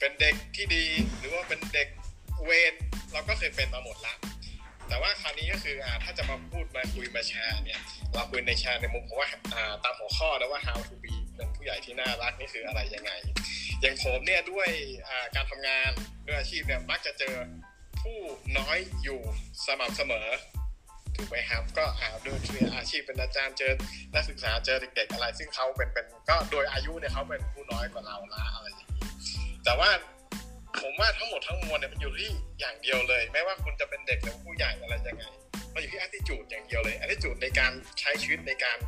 [0.00, 0.84] เป็นเด็กที่ดี
[1.18, 1.88] หรือว่าเป็นเด็ก
[2.44, 2.74] เวร
[3.12, 4.14] เราก็เคยเป็นมาหมดละ
[4.88, 7.80] แต่ว่าคราวนี้ก็คืออ่าถ้าจะมาพูดมาคุยมาแชร์เนี่ย
[8.14, 13.12] เราคุยในแชร์ในมุมของว่าอ่าตามหัวข้อแล้วว่า how to be เป็นผู้ใหญ่ที่น่ารักนี่คืออะไรยังไง
[13.80, 14.68] อย่างผมเนี่ยด้วย
[15.08, 15.90] อ่าการทำงาน
[16.26, 17.34] ด้วยอาชีพเนี่ยมักจะเจอ
[18.02, 18.18] ผู้
[18.58, 19.20] น้อยอยู่
[19.64, 20.28] สม่ำเสมอ
[21.16, 22.38] ถูกไหมครับก็อ่าด้วย
[22.76, 23.72] อาชีพเป็นอาจารย์เจอ
[24.14, 28.89] นักศึกษาเจอเด็กๆอะไร ซึ่งเขาเป็นเป็นก็โดยอายุเนี่ยเขาเป็นผู้น้อยกว่าเราละอะไรอย่าง
[29.64, 29.90] แต่ว่า
[30.80, 32.30] ผมว่าทั้งหมดทั้งมวลเนี่ยมันอยู่ที่
[32.60, 35.24] อย่างเดียวเลย ไม่ว่าคุณจะเป็นเด็กหรือผู้ใหญ่อะไรยังไง
[35.74, 38.78] มันอยู่ที่ attitude อย่างเดียวเลย attitude ในการใช้ชีวิตในการ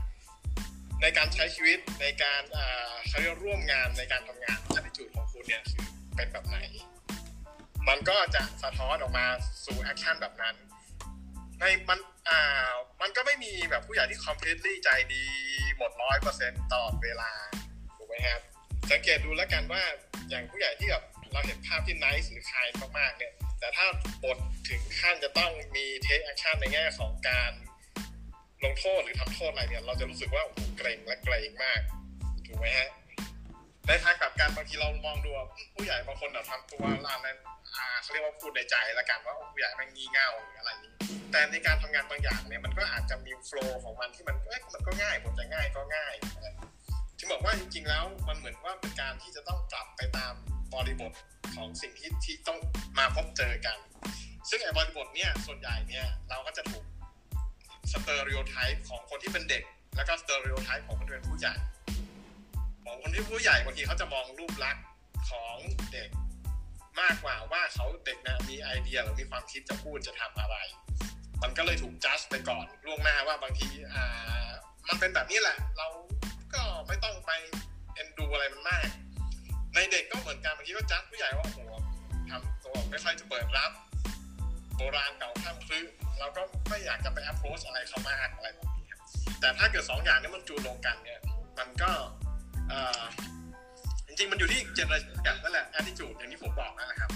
[1.02, 2.42] ในการใช้ชีวิตในการ
[3.08, 5.84] เขาเรียกร่วมงานในการทำงาน attitude ของคุณเนี่ยคือ
[6.16, 6.58] เป็นแบบไหน
[7.88, 9.26] มันก็จะสะท้อนออกมา
[9.64, 10.54] สู่ action แบบนั้น
[11.60, 11.98] ในมัน
[12.28, 15.24] อ่ามันก็ไม่มีแบบผู้ใหญ่ที่ completely ใจดี
[15.76, 17.30] หมดร้อยเปอร์เซ็นต์ตลอดเวลา
[17.96, 18.40] ถูกไหมครับ
[18.90, 19.82] สังเกตดูแล้วกันว่า
[20.30, 23.86] อย่างผู้ใหญ่ที่แบบเราเห็นภาพที่ nice หรือ kind มากๆเนี่ย แต่ถ้า
[24.24, 27.52] บทถึงขั้นจะต้องมี take action ในแง่ของการ
[28.64, 31.80] ลงโทษหรือทำโทษอะไรเนี่ย เราจะรู้สึกว่าโอ้โหเกรงและเกรงมาก
[32.46, 32.88] ถูกไหมฮะ
[33.86, 35.30] ในทางกลับกันบางทีเรามองดู
[35.74, 37.38] ผู้ใหญ่บางคนแบบทำตัวเรานั้น
[38.02, 40.92] เขาเรียกว่าพูดในใจละกันว่าผู้ใหญ่ม่งงี่เง่าหรืออะไรนี้
[41.32, 46.14] แต่ในการทำงานบางอย่างเนี่ยมันก็อาจจะมีโฟล์ของมันที่มันเอ้ยมันก็ง่ายบทจะง่ายก็ง่าย
[47.22, 50.34] ที่บอกว่าจริง ๆ แล้วมันเหมือนว่าเป็นการที่จะต้องกลับไปตาม
[50.74, 51.12] บริบท
[51.54, 52.58] ของสิ่งที่ที่ต้อง
[52.98, 53.78] มาพบเจอกัน
[54.50, 56.84] ซึ่งไอ้บริบทเนี่ยส่วนใหญ่เนี่ยเราก็จะถูก
[57.92, 59.62] stereotype ของคนที่เป็นเด็ก
[59.96, 61.54] แล้วก็ stereotype ของคนที่เป็นผู้ใหญ่
[62.84, 64.84] ของคนที่ผู้ใหญ่บางทีเขาจะมองรูปลักษณ์
[65.30, 65.56] ของ
[65.92, 66.08] เด็ก
[67.00, 70.56] มากกว่าว่าเขาเด็กนะมีไอเดียหรือมีความคิดจะพูดจะทำอะไร
[71.42, 74.48] มันก็เลยถูกจัดไปก่อนล่วงหน้าว่าบางทีอ่า
[74.88, 75.88] มันเป็นแบบนี้แหละ เรา
[76.54, 77.30] ก็ไม่ต้องไป
[77.94, 78.86] เอ็นดูอะไรมันมาก
[79.74, 81.58] ในเด็กก็เหมือนกันบางทีก็จัดผู้ใหญ่ว่าโอ้โห
[82.30, 83.70] ทำตัวไม่ค่อยจะเปิดรับ
[84.76, 85.80] โบราณเก่าข้ามพลึ
[86.18, 89.00] เราก็ไม่อยากจะไป approach อะไรเขามากอะไรแบบนี้ครับ
[89.40, 91.20] แต่ถ้าเกิดสองอย่างนี้มันจูนลงกันเนี่ย
[91.58, 91.90] มันก็
[94.06, 97.10] จริงๆมันอยู่ที่เจเนอเรชันนั่นแหละ attitude อย่างที่ผมบอกนั่นแหละครับ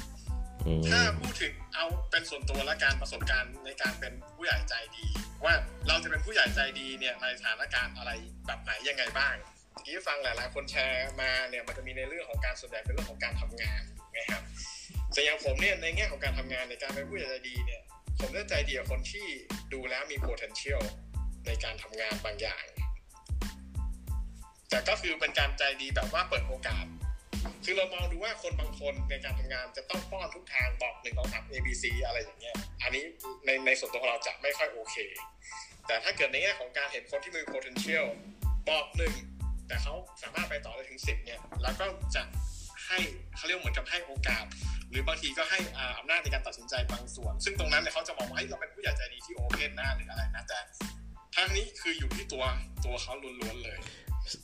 [0.89, 5.07] ถ้าพูดถึงเอาเป็นส่วนตัวและการประสบการณ์ในการเป็นผู้ใหญ่ใจดี
[5.45, 5.55] ว่า
[5.89, 8.11] เราจะเป็นผู้ใหญ่ใจดีเนี่ยในสถานการณ์อะไร
[8.47, 9.35] แบบไหนยังไงบ้าง
[9.73, 14.43] เมื่อกี้ฟังหลายๆคนแชร์มาเนี่ยมันจะมีในเรื่องของการส่วนใหญ่เป็นเรื่องของการทำงานถูกไหมครับ
[15.13, 17.83] แต่อย่างผมเนี่ยในแง่ของการทำงานในการเป็นผู้ใหญ่ใจดีเนี่ย
[18.21, 19.27] ผมจะใจดีกับคนที่
[19.73, 20.83] ดูแล้วมี potential
[21.47, 22.65] ในการทำงานบางอย่าง
[24.71, 26.85] แต่ก็คือเป็นการใจดีแบบว่าเปิดโอกาส
[27.65, 33.05] คือเรามองดูว่าคนบางคนในการทำงานจะต้องป้อนทุกทางบอกหนึ่งสองสาม A B C อะไรอย่างเงี้ย อันนี้
[33.45, 34.97] ในในส่วนตัวของเราจะไม่ค่อยโอเค
[35.87, 38.07] แต่ถ้าเกิดในแง่ของการเห็นคนที่มี potential
[38.69, 39.15] บอกหนึ่ง
[39.69, 42.23] แต่เขาสามารถไปต่อได้ถึงสิบเนี่ยเราก็จะ
[42.87, 42.99] ให้
[43.37, 44.45] เขาเรียกเหมือนกับให้โอกาส
[44.91, 45.59] หรือบางทีก็ให้
[45.99, 50.59] อำนาจในการตัดสินใจบางส่วน ซึ่งตรงนั้นเนี่ยเขาจะมองว่าเฮ้ยเราเป็นผู้ใหญ่ใจดีที่ open นะหรืออะไรนะแต่
[51.37, 52.45] ทางนี้คืออยู่ที่ตัว
[52.85, 53.79] ตัวเขาล้วนๆเลย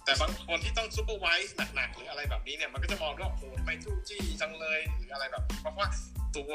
[0.04, 5.88] แต่บางคนที่ต้อง supervise หนักๆหรืออะไรแบบนี้เนี่ยมันก็จะมองว่าโอ้โหทำไมจู้จี้จังเลยหรืออะไรแบบเพราะว่า
[6.36, 6.52] ตัว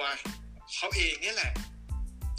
[0.75, 1.51] เขาเองเนี่ยแหละ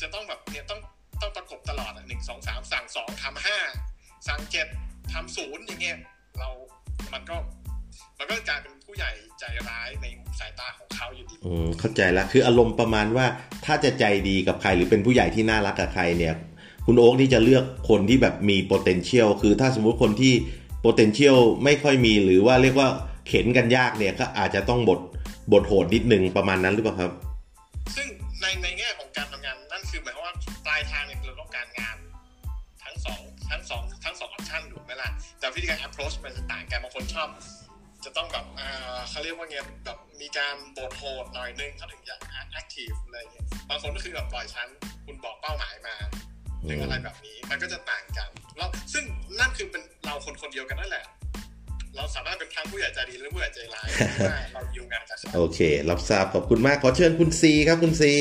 [0.01, 0.81] จะต้องแบบเนี่ยต้อง
[1.23, 3.59] ต้องประกบตลอดหนึ่งสองสามสั่งสองทำห้า
[4.29, 4.67] สั่งเจ็ด
[5.13, 5.99] ทำศูนย์อย่างเงี้ย
[6.39, 6.49] เรา
[7.15, 7.37] มันก็
[8.19, 10.07] มันก็กลายเป็นผู้ใหญ่ใจร้ายใน
[10.39, 13.27] สายตาของเขาอยู่ดีอืมเข้าใจแล้วคืออารมณ์ประมาณว่า
[13.65, 16.35] ถ้าจะใจดีกับใครหรือเป็นผู้ใหญ่ที่น่ารักกับใครเนี่ย
[16.87, 20.35] คุณโอ๊กนี่จะเลือกคนที่แบบมี potential คือถ้าสมมุติคนที่
[20.85, 22.89] potential ไม่ค่อยมีหรือว่าเรียกว่า
[23.27, 25.01] เข็นกันยากเนี่ยก็อาจจะต้องบท
[25.53, 27.13] บทโหดนิดนึงประมาณนั้นหรือเปล่าครับ
[27.97, 28.07] ซึ่ง
[28.41, 30.35] ในในแง่ของการทำงานนั่นคือหมายความว่า
[30.67, 31.97] ปลายทางเนี่ยเราต้องการงาน
[32.85, 33.21] ทั้งสอง
[33.51, 37.29] ทั้งสองทั้งสองออปชันถูกไหมล่ะแต่วิธีการ approach มันจะต่างกันบางคนชอบ
[38.05, 42.15] จะต้องแบบอ่าเขาเรียกว่าไงแบบมีการบทโหดหน่อยนึงเขาถึงจะ
[42.61, 44.69] active อะไรเงี้ยบางคนก็คือแบบปล่อยชั้น
[45.07, 45.95] คุณบอกเป้าหมายมา
[46.69, 49.05] หรืออะไรแบบนี้ มันก็จะต่างกันแล้วซึ่ง
[49.41, 51.05] นั่นคือเป็นเราคนคนเดียวกันนั่นแหละ
[51.97, 58.15] เราสามารถเป็นทั้งผู้ใหญ่ใจดีและผู้ใหญ่ใจร้ายเพราะว่าเราอยู่งานกับเขาโอเค รับทราบขอบคุณมากขอเชิญคุณซีครับคุณซี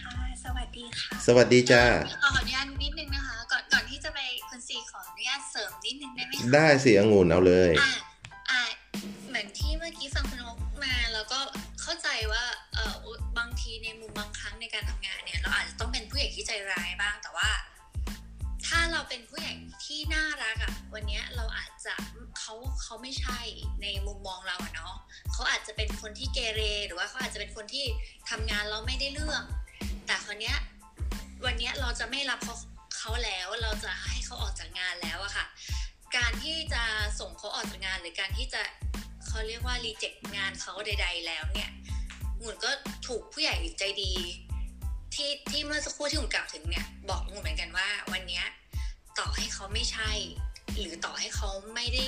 [0.00, 0.14] ค่ะ
[0.44, 1.82] สวัสดีค่ะสวัสดีจ้า
[2.22, 4.18] ขออนุญาตนิดนึงนะคะ ก่อนก่อนที่จะไป
[4.48, 7.92] คุณซีขออนุญาตเสริมนิดนึงได้ไหมได้สิองุ่นเอาเลยอะ
[8.50, 8.62] อะ
[9.28, 11.38] เหมือนที่เมื่อกี้ฟังคุณนกมาแล้วก็
[11.82, 12.94] เข้าใจว่าเออ
[13.38, 17.50] บางทีในมุมบางครั้งในการทำงานเนี่ย เราอาจจะต้องเป็นผู้ใหญ่ที่ใจร้ายบ้างแต่ว่า
[18.66, 19.52] ถ้าเราเป็นผู้ใหญ่
[19.84, 21.94] ที่น่ารักอะวันเนี้ยเราอาจจะ
[22.38, 23.40] เขาเขาไม่ใช่
[23.82, 24.94] ในมุมมองเราอะเนาะ
[25.32, 27.84] เขาอาจจะเป็นคนที่เกเร หรือว่าเขาอาจจะเป็นคนที่
[28.30, 29.42] ทำงานเราไม่ได้เรื่อง
[30.06, 30.56] แต่คนเนี้ย
[31.44, 32.56] วันเนี้ยเราจะไม่รับเขา
[32.96, 35.46] เขาแล้วเราจะให้เขาออกจากงานแล้วอะค่ะ
[36.16, 36.82] การที่จะ
[37.20, 38.62] ส่งเขาออกจากงานหรือการที่จะ
[39.34, 41.70] เขาเรียกว่ารีเจ็คงานเขาใด ๆ แล้วเนี่ย
[42.38, 42.70] หมุนก็
[43.06, 44.12] ถูกผู้ใหญ่ใจดี
[45.14, 48.42] ที่ที่เมื่อสักครู่ที่หมุนกล่าวถึงเนี่ย บอกหมุนเหมือนกันว่า วันนี้
[49.18, 50.10] ต่อให้เขาไม่ใช่
[50.78, 52.06] หรือต่อให้เขาไม่ได้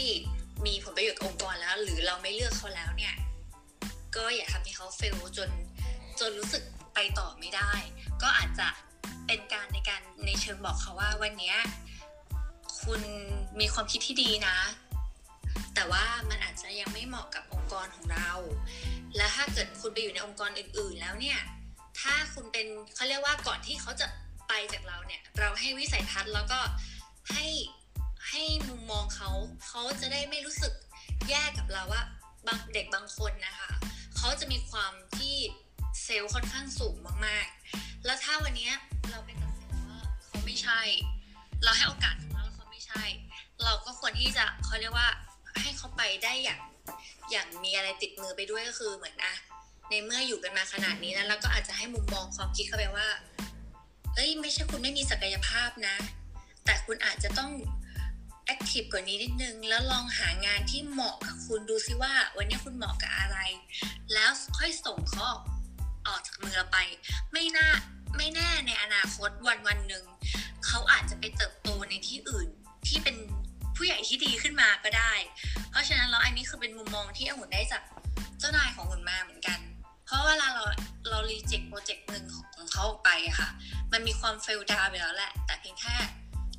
[0.67, 3.15] มีผลประโยชน์กับองค์กรแล้ว หรือเราไม่เลือกเขาแล้วเนี่ย
[4.17, 5.51] ก็อย่าทำให้เขาเฟลจน
[6.21, 6.63] จนรู้สึก
[6.95, 7.73] ไปต่อไม่ได้
[8.23, 8.69] ก็อาจจะ
[9.27, 11.55] เป็นการในการในเชิงบอกเขาว่าวันนี้
[12.83, 13.01] คุณ
[13.61, 14.57] มีความคิดที่ดีนะ
[15.75, 18.31] แต่ว่ามันอาจจะยังไม่เหมาะกับองค์กรของเรา
[19.17, 21.39] และถ้าเกิดคุณไปอยู่ในองค์กรอื่น ๆ แล้วเนี่ย
[22.01, 24.07] ถ้าคุณเป็นเขาเรียกว่าก่อนที่เขาจะ
[24.49, 26.61] ไปจากเราเนี่ย เราให้วิสัยทัศน์แล้วก็
[27.33, 27.47] ให้
[28.29, 29.31] ให้มุมมองเขา
[29.67, 30.73] เขาจะได้ไม่รู้สึก
[31.29, 32.03] แย่กับเราว่า
[32.47, 33.71] บางเด็กบางคนนะคะ
[34.17, 35.37] เขาจะมีความที่
[36.05, 36.95] เซลล์ค่อนข้างสูง
[37.27, 38.71] มากๆ แล้วถ้าวันนี้
[39.11, 40.81] เราไปตัดสินว่าเขาไม่ใช่
[41.65, 43.05] เราให้โอกาสเขาแล้วเขาไม่ใช่
[43.65, 45.09] เราก็ควรที่จะเขาเรียกว่า
[45.63, 46.61] ให้เขาไปได้อย่าง
[47.31, 49.35] อย่างมีอะไรติดมือไปด้วยก็คือเหมือนอะ
[49.91, 53.09] ในเมื่ออยู่กันมาขนาดนี้แล้วเราก็อาจจะให้มุมมองความคิดเขาไปว่า
[54.15, 55.97] เอ้ยไม่ใช่คุณไม่มีศักยภาพนะ
[56.65, 57.53] แต่คุณอาจจะต้อง
[58.47, 63.39] แอคทีฟกว่านี้นิดนึง แล้วลองหางานที่เหมาะกับคุณดูซิว่า วันนี้คุณเหมาะกับอะไร
[64.13, 65.29] แล้วค่อยส่งเขา
[66.07, 66.79] ออกจากมือเราไป
[67.33, 67.69] ไม่น่า
[68.17, 70.05] ไม่แน่ในอนาคตวันวันหนึ่ง
[70.67, 72.49] เขาอาจจะไปเติบโตในที่อื่น
[72.89, 73.17] ที่เป็น
[73.77, 75.13] ผู้ใหญ่ที่ดีขึ้นมาก็ได้
[75.71, 77.83] เพราะฉะนั้นแล้วอันนี้คือเป็นมุมมองที่อุ่นได้จาก
[78.39, 79.59] เจ้านายของอุ่นมาเหมือนกัน
[80.07, 80.65] เพราะเวลาเรา
[81.09, 82.25] เรารีเจ็คโปรเจกต์หนึ่ง
[82.57, 83.51] ของเขาออกไปอะค่ะ
[83.93, 85.97] มันมีความเฟลดาวไปแล้วแหละ แต่เพียงแค่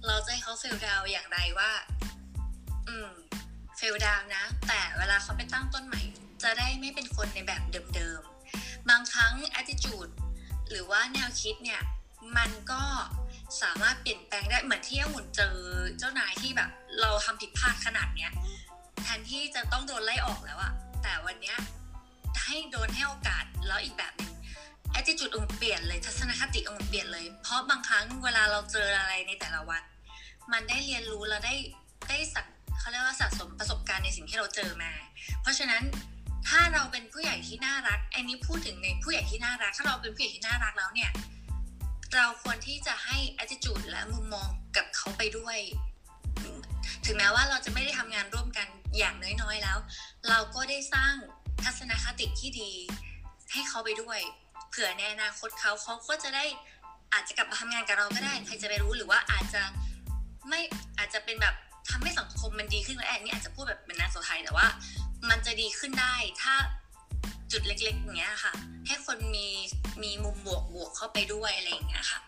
[0.08, 1.72] เราจะให้เขาเฟลดาวอย่างไรว่า
[2.88, 3.10] อืม
[3.78, 6.02] เฟลดาวนะ แต่เวลาเขาไปตั้งต้นใหม่
[6.44, 7.62] จะได้ไม่เป็นคนในแบบ
[7.96, 10.12] เดิมๆ บางครั้ง attitude
[10.70, 11.82] หรือว่าแนวคิดเนี่ย
[12.38, 12.84] มันก็
[13.64, 15.56] สามารถเปลี่ยนแปลงได้เหมือนที่อุ่นเจอ
[16.00, 16.70] เจ้านายที่แบบ
[17.02, 18.32] เราทำผิดพลาดขนาดเนี้ย
[19.04, 21.58] แทนที่จะต้องโดนไล่ออกแล้วอะแต่วันเนี้ย
[22.46, 24.34] ให้โดนให้โอกาสแล้วอีกแบบหนึ่ง
[25.00, 29.84] attitude องเปลี่ยนเลยทัศนคติองเปลี่ยนเลย เพราะบางครั้งเวลาเราเจออะไรในแต่ละวัน
[30.52, 31.56] มันได้เรียนรู้แล้วได้
[32.10, 32.46] ได้สัก
[32.80, 34.92] เขาเรียกว่าสะสมประสบการณ์ในสิ่งที่เราเจอมา
[35.42, 35.84] เพราะฉะนั้น
[36.48, 41.12] ถ้าเราเป็นผู้ใหญ่ที่น่ารัก อันนี้พูดถึงในผู้ใหญ่ที่น่ารัก ถ้าเราเป็นผู้ใหญ่ที่น่ารักแล้วเนี่ย
[42.16, 45.58] เราควรที่จะให้ attitude และมุมมองกับเขาไปด้วย
[47.06, 49.78] ถึงแม้ว่าเราจะไม่ได้ทำงานร่วมกันอย่างน้อยๆแล้ว
[50.30, 51.14] เราก็ได้สร้าง
[51.64, 52.72] ทัศนคติที่ดี
[53.52, 54.20] ให้เขาไปด้วย
[54.70, 56.46] เผื่อในอนาคตเขาเขาก็จะได้
[57.14, 59.62] อาจจะกลับมาทำงานกับเราก็ได้ ใครจะไปรู้หรือว่าอาจจะ
[60.50, 60.62] ไม่
[60.98, 61.56] อาจจะเป็นแบบ
[61.90, 64.68] ทำให้สังคมมันดีขึ้นแอนนี่อาจจะพูดแบบเป็นนางสาวไทยแต่ว่า
[65.30, 66.56] มันจะดีขึ้นได้ถ้า
[67.52, 68.54] จุดเล็กๆอย่างเงี้ยค่ะ
[68.88, 69.48] ให้คนมี
[70.04, 72.20] มีมุมบวกบวกเข้าไปด้วยอะไรอย่างเงี้ยค่ะ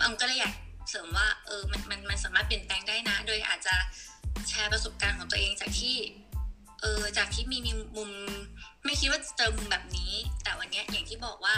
[0.00, 0.54] มันก็เลยอยาก
[0.90, 3.74] เสริมว่าเออมันมันมันสามารถเปลี่ยนแปลงได้นะ โดยอาจจะ
[4.48, 5.96] แชร์ประสบการณ์ของตัวเองจากที่
[6.80, 8.10] เออจากที่มีมีมุม
[8.84, 10.12] ไม่คิดว่าจะเจอมุมแบบนี้
[10.42, 11.56] แต่วันเนี้ยอย่างที่บอกว่า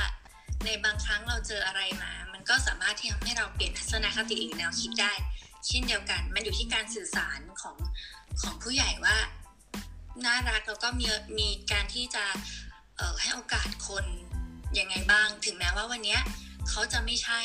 [0.64, 5.12] ในบางครั้งเราเจออะไรมา มันก็สามารถที่ทำให้เราเปลี่ยนทัศนคติหรือแนวคิดได้
[5.66, 7.76] เช่นเดียวกัน มันอยู่ที่การสื่อสารของ
[8.42, 9.16] ของผู้ใหญ่ว่า
[10.24, 11.06] น่ารักแล้วก็มี
[11.38, 12.24] มีการที่จะ
[12.96, 14.04] เอ่อให้โอกาสคน
[14.78, 16.20] ยังไงบ้าง ถึงแม้ว่าวันเนี้ย
[16.70, 17.40] เขาจะไม่ใช่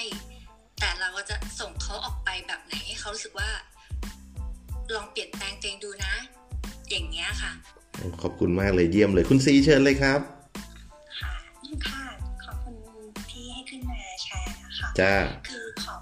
[0.79, 3.49] แต่เราก็จะส่งเขาออกไปแบบไหนให้เขารู้สึกว่า
[4.95, 6.13] ลองเปลี่ยนแปลงตัวเองดูนะ
[6.89, 7.51] อย่างเงี้ยค่ะ
[8.21, 10.19] ขอบคุณมากเลยเยี่ยมเลยคุณซีเชิญเลยครับ
[11.19, 11.33] ค่ะ
[11.87, 12.03] ค่ะ
[12.43, 12.75] ขอบคุณ
[13.31, 15.13] ที่ให้ขึ้นมาแชร์นะคะจ้า
[15.49, 15.95] คือขอ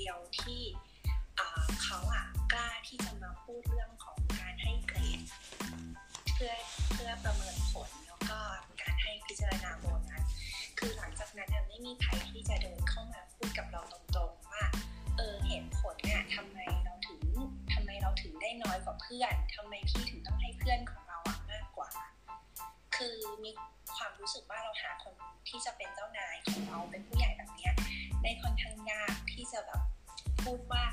[0.00, 0.62] ดียวที่
[1.82, 5.20] เขาอะกล้าที่จะมาพูดเรื่องของการให้เกรด
[6.34, 6.54] เพื่อ
[6.92, 8.38] เพื่อประเมินผลแล้วก็
[8.80, 10.22] การให้พิจารณาโบนัส
[10.78, 14.64] คือหลังจากนั้นไม่มีใครที่จะเดินเข้ามาพูดกับเราตรงๆว่า
[15.16, 17.22] เออเหตุผลเนี่ยทำไมเราถึง
[17.72, 21.90] ทำไมเราถึงได้น้อยกว่าเพื่อนทำไมพี่ถึงต้องให้เพื่อนของเราอะมากกว่า
[22.96, 23.50] คือมี
[23.96, 25.14] ความรู้สึกว่าเราหาคน
[25.48, 27.72] ที่จะเป็นเจ้านายของเราเป็นผู้ใหญ่แบบเนี้ย
[28.22, 29.80] ได้ค่อนข้างยากที่จะแบบ
[30.44, 30.84] พูดว่า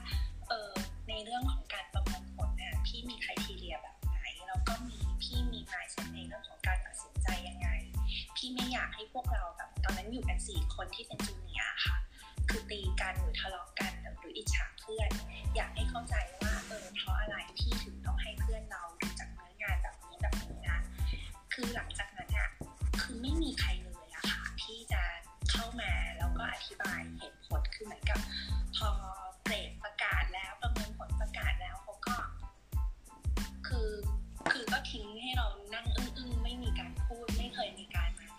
[0.49, 0.71] เออ
[1.09, 7.67] ในเรื่องของการประเมินผลเนี่ยพี่มีใครทีเรียแบบไหน แล้วก็มีพี่มี mindset ในเรื่องของการตัดสินใจยังไง
[8.35, 11.97] พี่ไม่อยากให้พวกเราแบบตอนนั้นอยู่กันสี่คนที่เป็นจูเนียร์ค่ะ
[12.49, 15.09] คือตีกันหรือทะเลาะกันหรืออิจฉาเพื่อน
[15.55, 20.79] อยากให้เข้าใจว่าเออเพราะอะไรพี่ถึงต้องให้เพื่อนเราดูจากเนื้องานแบบนี้แบบนี้นะ
[21.53, 22.49] คือหลังจากนั้นอะ
[23.01, 25.01] คือไม่มีใครเลยอะค่ะที่จะ
[25.51, 28.19] เข้ามาแล้วก็อธิบายเหตุผลคือเหมือนกับ
[28.77, 28.89] พอ
[29.47, 32.17] เกรดประกาศแล้วประเมินผลประกาศแล้วเขาก็
[33.67, 33.89] คือ
[34.51, 38.29] คือก็ทิ้งให้เรานั่งอึ้งๆไม่มีการพูดไม่เคยมีการมา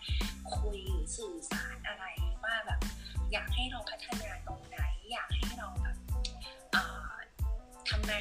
[0.55, 2.05] คุยหรือสื่อสารอะไร
[2.43, 2.79] ว่าแบบ
[3.31, 4.79] อยากให้เราพัฒนาตรงไหน
[5.11, 5.97] อยากให้เราแบบ
[6.73, 7.13] เอ่อ
[7.89, 8.13] ทำไม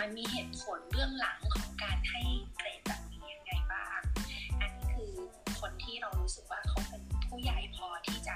[0.00, 2.22] มันมีเหตุผลเบื้องหลังของการให้
[2.56, 4.00] เกรดแบบนี้ยังไงบ้าง
[4.60, 5.12] อันนี้คือ
[5.60, 8.34] คนที่เรารู้สึกว่าเขาเป็นผู้ใหญ่พอที่จะ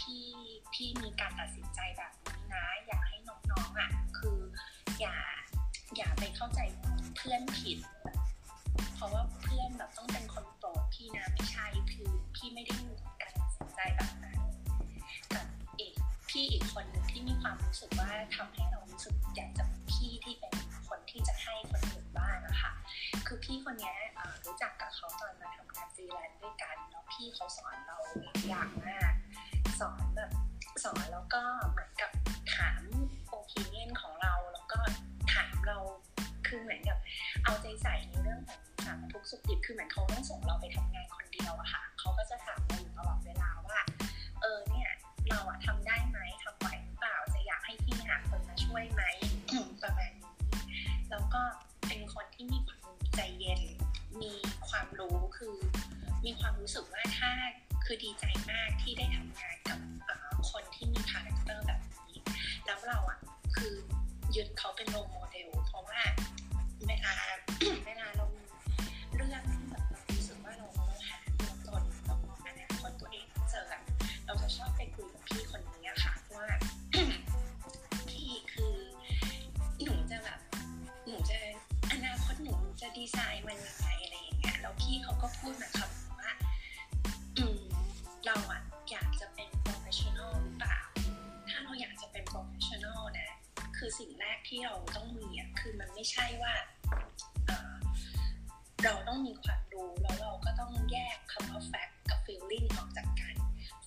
[0.00, 0.26] พี่
[0.72, 4.38] พี่มีการตัดสินใจแบบนี้นะ อยากให้น้องๆอะคือ
[5.00, 5.16] อย่า
[5.96, 6.60] อย่าไปเข้าใจ
[7.16, 7.78] เพื่อนผิด
[8.94, 14.40] เพราะว่าเพื่อนแบบต้องเป็นคนโปรดพี่นะไม่ใช่คือพี่ไม่ได้มีการตัดสินใจแบบนั้น
[15.34, 15.46] กับ
[15.80, 15.94] อีก
[16.30, 20.54] พี่อีกคนหนึ่งที่มีความรู้สึกว่าทำให้เรารู้สึกอยากจะพี่ที่เป็น
[20.88, 22.72] คนที่จะให้คนอื่นบ้างอะคะ
[23.26, 23.94] คือพี่คนนี้
[24.46, 29.12] รู้จักกับเขาตอนมาทำงานฟรีแลนซ์ด้วยกันแล้วพี่เขาสอนเราหลายอย่างมาก
[29.80, 30.30] สอนแบบ
[30.84, 32.10] สอนแล้วก็เหมือนกับ
[32.56, 32.82] ถาม
[33.28, 34.78] โอปิเนียนของเราแล้วก็
[35.34, 35.78] ถามเรา
[36.46, 36.98] คือเหมือนกับ
[37.44, 43.80] เอาใจใส่ในเรื่องของสารทุกสุขดิบคือเหมือนเขาต้องส่งเราไปทำงานคนเดียวอะค่ะเขาก็จะถามเราอยู่ตลอดเวลาว่า
[44.42, 44.90] เออเนี่ย
[45.28, 49.02] เราอะทำได้ไหมทำไหวหรือเปล่าจะอยากให้พี่หาคนมาช่วยไหม
[49.82, 50.34] ประมาณนี้
[51.10, 51.42] แล้วก็
[51.88, 52.80] เป็นคนที่มีความ
[53.16, 53.62] ใจเย็น
[54.22, 54.32] มี
[54.68, 55.56] ความรู้คือ
[56.24, 57.32] มีความรู้สึกว่าถ้า
[57.86, 59.78] คือดีใจมากที่ได้ทำงานกับ
[60.50, 62.18] คนที่มี character แบบนี้
[62.66, 63.18] แล้วเราอะ
[63.56, 63.74] คือ
[64.36, 66.00] ยึดเขาเป็น role model เพราะว่า
[66.86, 67.12] เวลา
[67.86, 68.44] เวลาเรามี
[69.16, 73.64] เรื่องที่แบบเรารู้สึกว่าเราเราหาตัวตนเรามองอนาคตตัวเองเจอ
[74.26, 76.46] เราจะชอบไปคุยกับพี่คนนี้ค่ะว่า
[78.10, 78.76] พี่คือ
[79.82, 80.40] หนูจะแบบ
[81.06, 81.38] หนูจะ
[81.92, 85.85] อนาคตหนูจะดีไซน์มันยังไงอะไรอย่างเงี้ยแล้วพี่เขาก็พูดมาคำหนึ่งว่า
[88.26, 90.78] เราอะอยากจะเป็น professional หรือเปล่า
[91.48, 93.30] ถ้าเราอยากจะเป็น professional นะ
[93.76, 96.54] คือสิ่งแรกที่เราต้องมีอะคือมันไม่ใช่ว่า
[97.46, 103.36] เเราต้องมีความรู้แล้วเราก็ต้องแยกคำว่า fact กับ feeling ออกจากกัน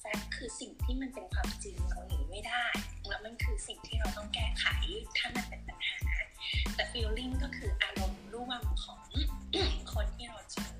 [0.01, 2.65] fact คือสิ่งที่มันเป็นความจริงเราหนีไม่ได้
[3.07, 4.65] แล้วมันคือสิ่งที่เราต้องแก้ไข
[5.17, 5.99] ถ้ามันเป็นปัญหา
[6.75, 9.01] แต่ feeling ก็คืออารมณ์ร่วมของ
[9.93, 10.73] คนที่เราเจอ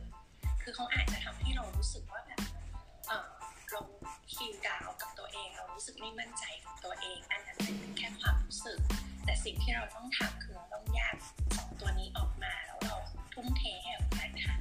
[0.61, 2.41] คือเขาอาจจะทำให้เรารู้สึกว่าแบบ
[3.07, 3.38] เออ
[4.29, 8.79] เราฟีลดาวกับตัวเอง เรารู้สึกไม่มั่นใจกับตัวเอง อันนั้นเป็นแค่ความรู้สึก
[9.25, 11.15] แต่สิ่งที่เราต้องทำคือเราต้องแยก
[11.57, 12.95] สองตัวนี้ออกมาแล้วเรา
[13.33, 14.55] ทุ่มเทให้กับการหา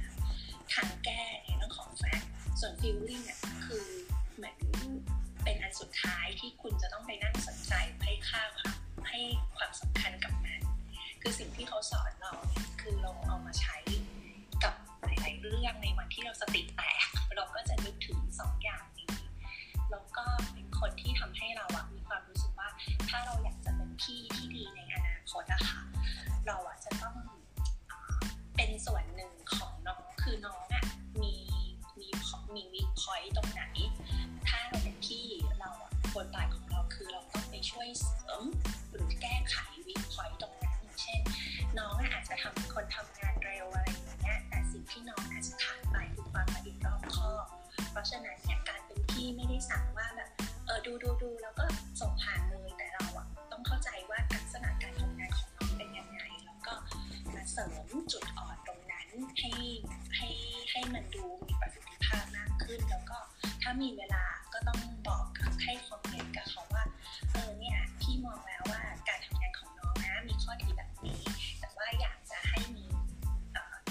[0.73, 3.85] ทางแก้ในเรื่องของแฟกต์ส่วน feeling เนี่ยคือ
[4.35, 4.57] เหมือน
[5.43, 8.77] เป็นอันสุดท้ายที่คุณจะต้องไปนั่งสนใจให้ค่าความ
[9.09, 9.19] ให้
[9.57, 10.61] ความสำคัญกับมัน
[11.21, 12.33] คือสิ่งที่เขาสอนเรา
[25.29, 25.81] คตอะคะ
[26.47, 27.15] เราอะจะต้อง
[28.55, 30.85] เป็นส่วนหนึ่งของน้องคือน้องอะ
[31.21, 31.35] มี
[31.99, 32.07] มี
[32.55, 33.63] มีวิคอยตรงไหน
[34.47, 35.25] ถ้าเราเป็นพี่
[35.59, 38.41] เราอะบทบาทของเราคือเราต้องไปช่วยเสริม
[38.91, 39.55] หรือแก้ไข
[39.87, 41.21] วิคอยตรงนั้นอย่างเช่น
[41.79, 47.45] น้องอะอาจจะทำเป็นคนทำงานเร็วอะไรอย่างเงี้ยแต่สิ่งที่น้องอาจจะขาดไปคือความละเอียดรอบคอบ
[47.91, 50.29] เพราะฉะนั้นเนี่ยการเป็นพี่ไม่ได้สั่งว่าแบบ
[50.65, 51.65] เออดูดูดูแล้วก็
[52.01, 52.69] ส่งผ่านเลย
[57.59, 57.67] สริ
[57.99, 59.07] มจุดอ่อนตรงนั้น
[59.39, 59.51] ให้
[60.15, 60.27] ให้
[60.71, 63.17] ให้มันดูมีประสิทธิภาพมากขึ้น แล้วก็
[63.61, 66.83] ถ้ามีเวลาก็ต้องบอกกับให้คอมเมนต์กับเขาว่า
[67.31, 71.21] เออเนี่ยพี่มองแล้วว่าการทำงานของน้องนะมีข้อดีแบบนี้
[71.59, 72.85] แต่ว่าอยากจะให้มี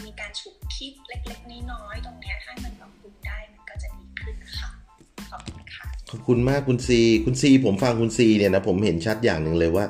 [0.04, 4.70] มีการฉุกคิดเล็กๆน้อยๆตรงนี้ถ้ามันปรับปรุงได้มันก็จะดีขึ้นค่ะ
[5.30, 9.84] ขอบคุณค่ะขอบคุณมากคุณซีคุณซีผมฟังคุณซีเนี่ยนะผมเห็นชัดอย่างหนึ่งเลยว่า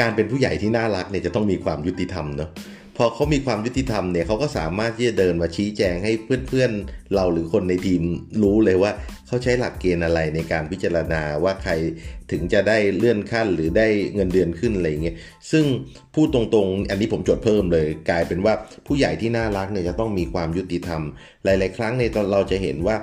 [0.00, 2.50] การเป็นผู้ใหญ่ที่น่ารักเนี่ยจะต้องมีความยุติธรรมเนาะ
[2.96, 6.12] พอเขามีความยุติธรรมเนี่ยเขาก็สามารถที่จะเดินมาชี้แจงให้
[6.48, 8.02] เพื่อนๆ เราหรือคนในทีม
[8.42, 8.92] รู้เลยว่า
[9.26, 11.72] เขาใช้หลักเกณฑ์อะไรในการพิจารณาว่าใคร
[12.30, 15.16] ถึงจะได้เลื่อนขั้นหรือได้เงินเดือนขึ้นอะไรอย่างเงี้ย
[15.52, 15.64] ซึ่ง
[16.14, 18.54] พูดตรงๆ อันนี้ผมจดเพิ่มเลย กลายเป็นว่า
[18.86, 21.02] ผู้ใหญ่ที่น่ารักเนี่ยจะต้องมีความยุติธรรม
[21.44, 22.96] หลาย ๆ ครั้งในตอนเราจะเห็นว่า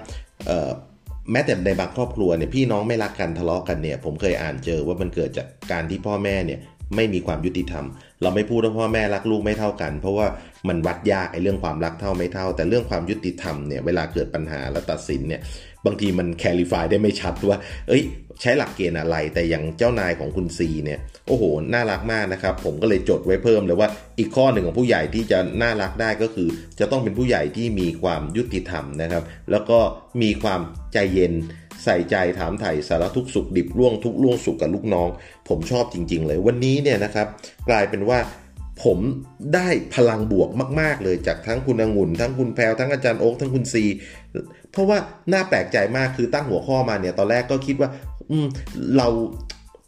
[1.31, 6.59] แม้แต่ในบางครอบครัวเนี่ยพี่น้องไม่รักกันทะเลาะกันเนี่ยผมเคยอ่านเจอว่ามันเกิดจากการที่พ่อแม่เนี่ย
[6.95, 7.85] ไม่มีความยุติธรรม
[8.21, 10.27] เราไม่พูดว่าพ่อแม่รักลูกไม่เท่ากัน เพราะว่า
[10.67, 15.41] มันวัดยากไอ้เรื่องความรักเท่าไม่เท่า แต่เรื่องความยุติธรรมเนี่ยเวลาเกิดปัญหาแล้วตัดสินเนี่ย
[15.85, 18.03] บางทีมันแคลิฟายได้ไม่ชัดว่า เอ้ย
[18.41, 21.43] ใช้หลักเกณฑ์อะไร แต่อย่างเจ้านายของคุณซีเนี่ย โอ้โห
[21.73, 26.47] น่ารักมากนะครับ ผมก็เลยจดไว้เพิ่มเลยว่า อีกข้อหนึ่งของผู้ใหญ่ที่จะน่ารักได้ก็คือ
[26.79, 29.79] จะต้องเป็นผู้ใหญ่ที่มีความยุติธรรมนะครับ แล้วก็
[30.21, 30.61] มีความ
[30.93, 31.33] ใจเย็น
[31.83, 35.09] ใส่ใจถามไถ่สารทุกสุขดิบร่วงทุกร่วงสุขกับลูกน้อง
[35.49, 37.27] ผมชอบจริง ๆ เลยวันนี้เนี่ยนะครับ
[37.69, 38.19] กลายเป็นว่า
[38.83, 38.99] ผม
[39.55, 40.49] ได้พลังบวก
[40.81, 43.83] มาก ๆ เลยจากทั้งคุณองุ่น ทั้งคุณแพรทั้งอาจารย์โอ๊คทั้งคุณซี
[44.71, 44.97] เพราะว่า
[45.33, 47.89] น่าแปลกใจมากคือตั้งหัวข้อมาเนี่ยตอนแรกก็คิดว่า
[48.31, 48.47] อืม
[48.97, 49.07] เรา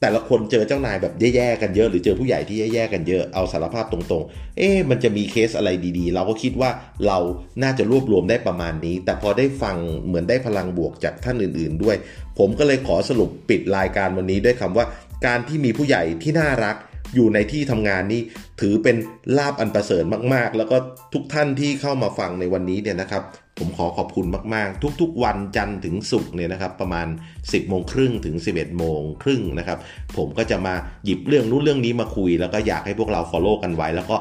[0.04, 6.70] แต่ละคนเจอเจ้านายแบบแย่ๆกันเยอะ หรือเจอผู้ใหญ่ที่แย่ๆกันเยอะเอาสารภาพตรงๆ เอ๊ะมันจะมีเคสอะไรดีๆ เราก็คิดว่า
[7.08, 7.18] เรา
[7.64, 11.96] น่าจะรวบรวมได้ประมาณนี้ แต่พอได้ฟังเหมือนได้พลังบวกจากท่านอื่นๆด้วย
[12.40, 14.86] ผมก็เลยขอสรุปปิดรายการวันนี้ด้วยคำว่า
[15.26, 16.76] การที่มีผู้ใหญ่ที่น่ารัก
[17.16, 18.22] อยู่ในที่ทำงานนี่
[18.62, 18.96] ถือเป็น
[19.38, 20.78] ลาบอันประเสริฐมากๆ แล้วก็
[21.14, 23.24] ทุกท่านที่เข้ามาฟังในวันนี้เนี่ยนะครับ
[23.60, 27.08] ผมขอขอบคุณมาก ๆ ทุก ๆ วันจันทร์ถึงศุกร์เนี่ยนะครับประมาณ
[27.40, 29.78] 10โมงครึ่งถึง 11โมงครึ่งนะครับ
[30.18, 30.74] ผมก็จะมา
[31.06, 34.18] หยิบเรื่องนู้นเรื่องนี้มาคุย แล้วก็อยากให้พวกเรา follow กันไว้ แล้วก็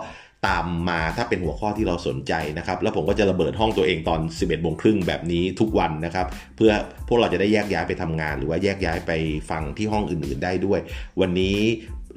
[0.47, 6.27] ตามมาถ้าเป็นหัวข้อที่เราสนใจนะครับ แล้วผมก็จะระเบิดห้องตัวเองตอน 11โมงครึ่งแบบนี้ทุกวันนะครับ
[6.57, 6.73] เพื่อ
[7.09, 9.13] พวกเราจะได้แยกย้ายไปทำงาน หรือว่าแยกย้ายไป
[9.51, 10.81] ฟังที่ห้องอื่น ๆ ได้ด้วย
[11.21, 11.59] วันนี้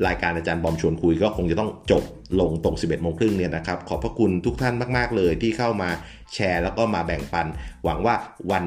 [0.07, 2.03] รายการอาจารย์บอมชวนคุยก็คงจะต้องจบ
[2.39, 5.89] ลงตรง 11โมงครึ่งเนี่ยนะครับ ขอบพระคุณทุกท่านมาก ๆ เลยที่เข้ามา
[6.34, 7.47] แชร์ แล้วก็มาแบ่งปัน
[7.84, 8.15] หวังว่า
[8.51, 8.65] วัน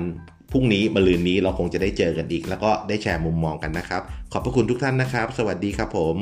[0.52, 4.02] พรุ่งนี้มะรืนนี้เราคงจะได้เจอกันอีก แล้วก็ได้แชร์มุมมองกันนะครับ
[4.32, 6.16] ขอบพระคุณทุกท่านนะครับ สวัสดีครับผม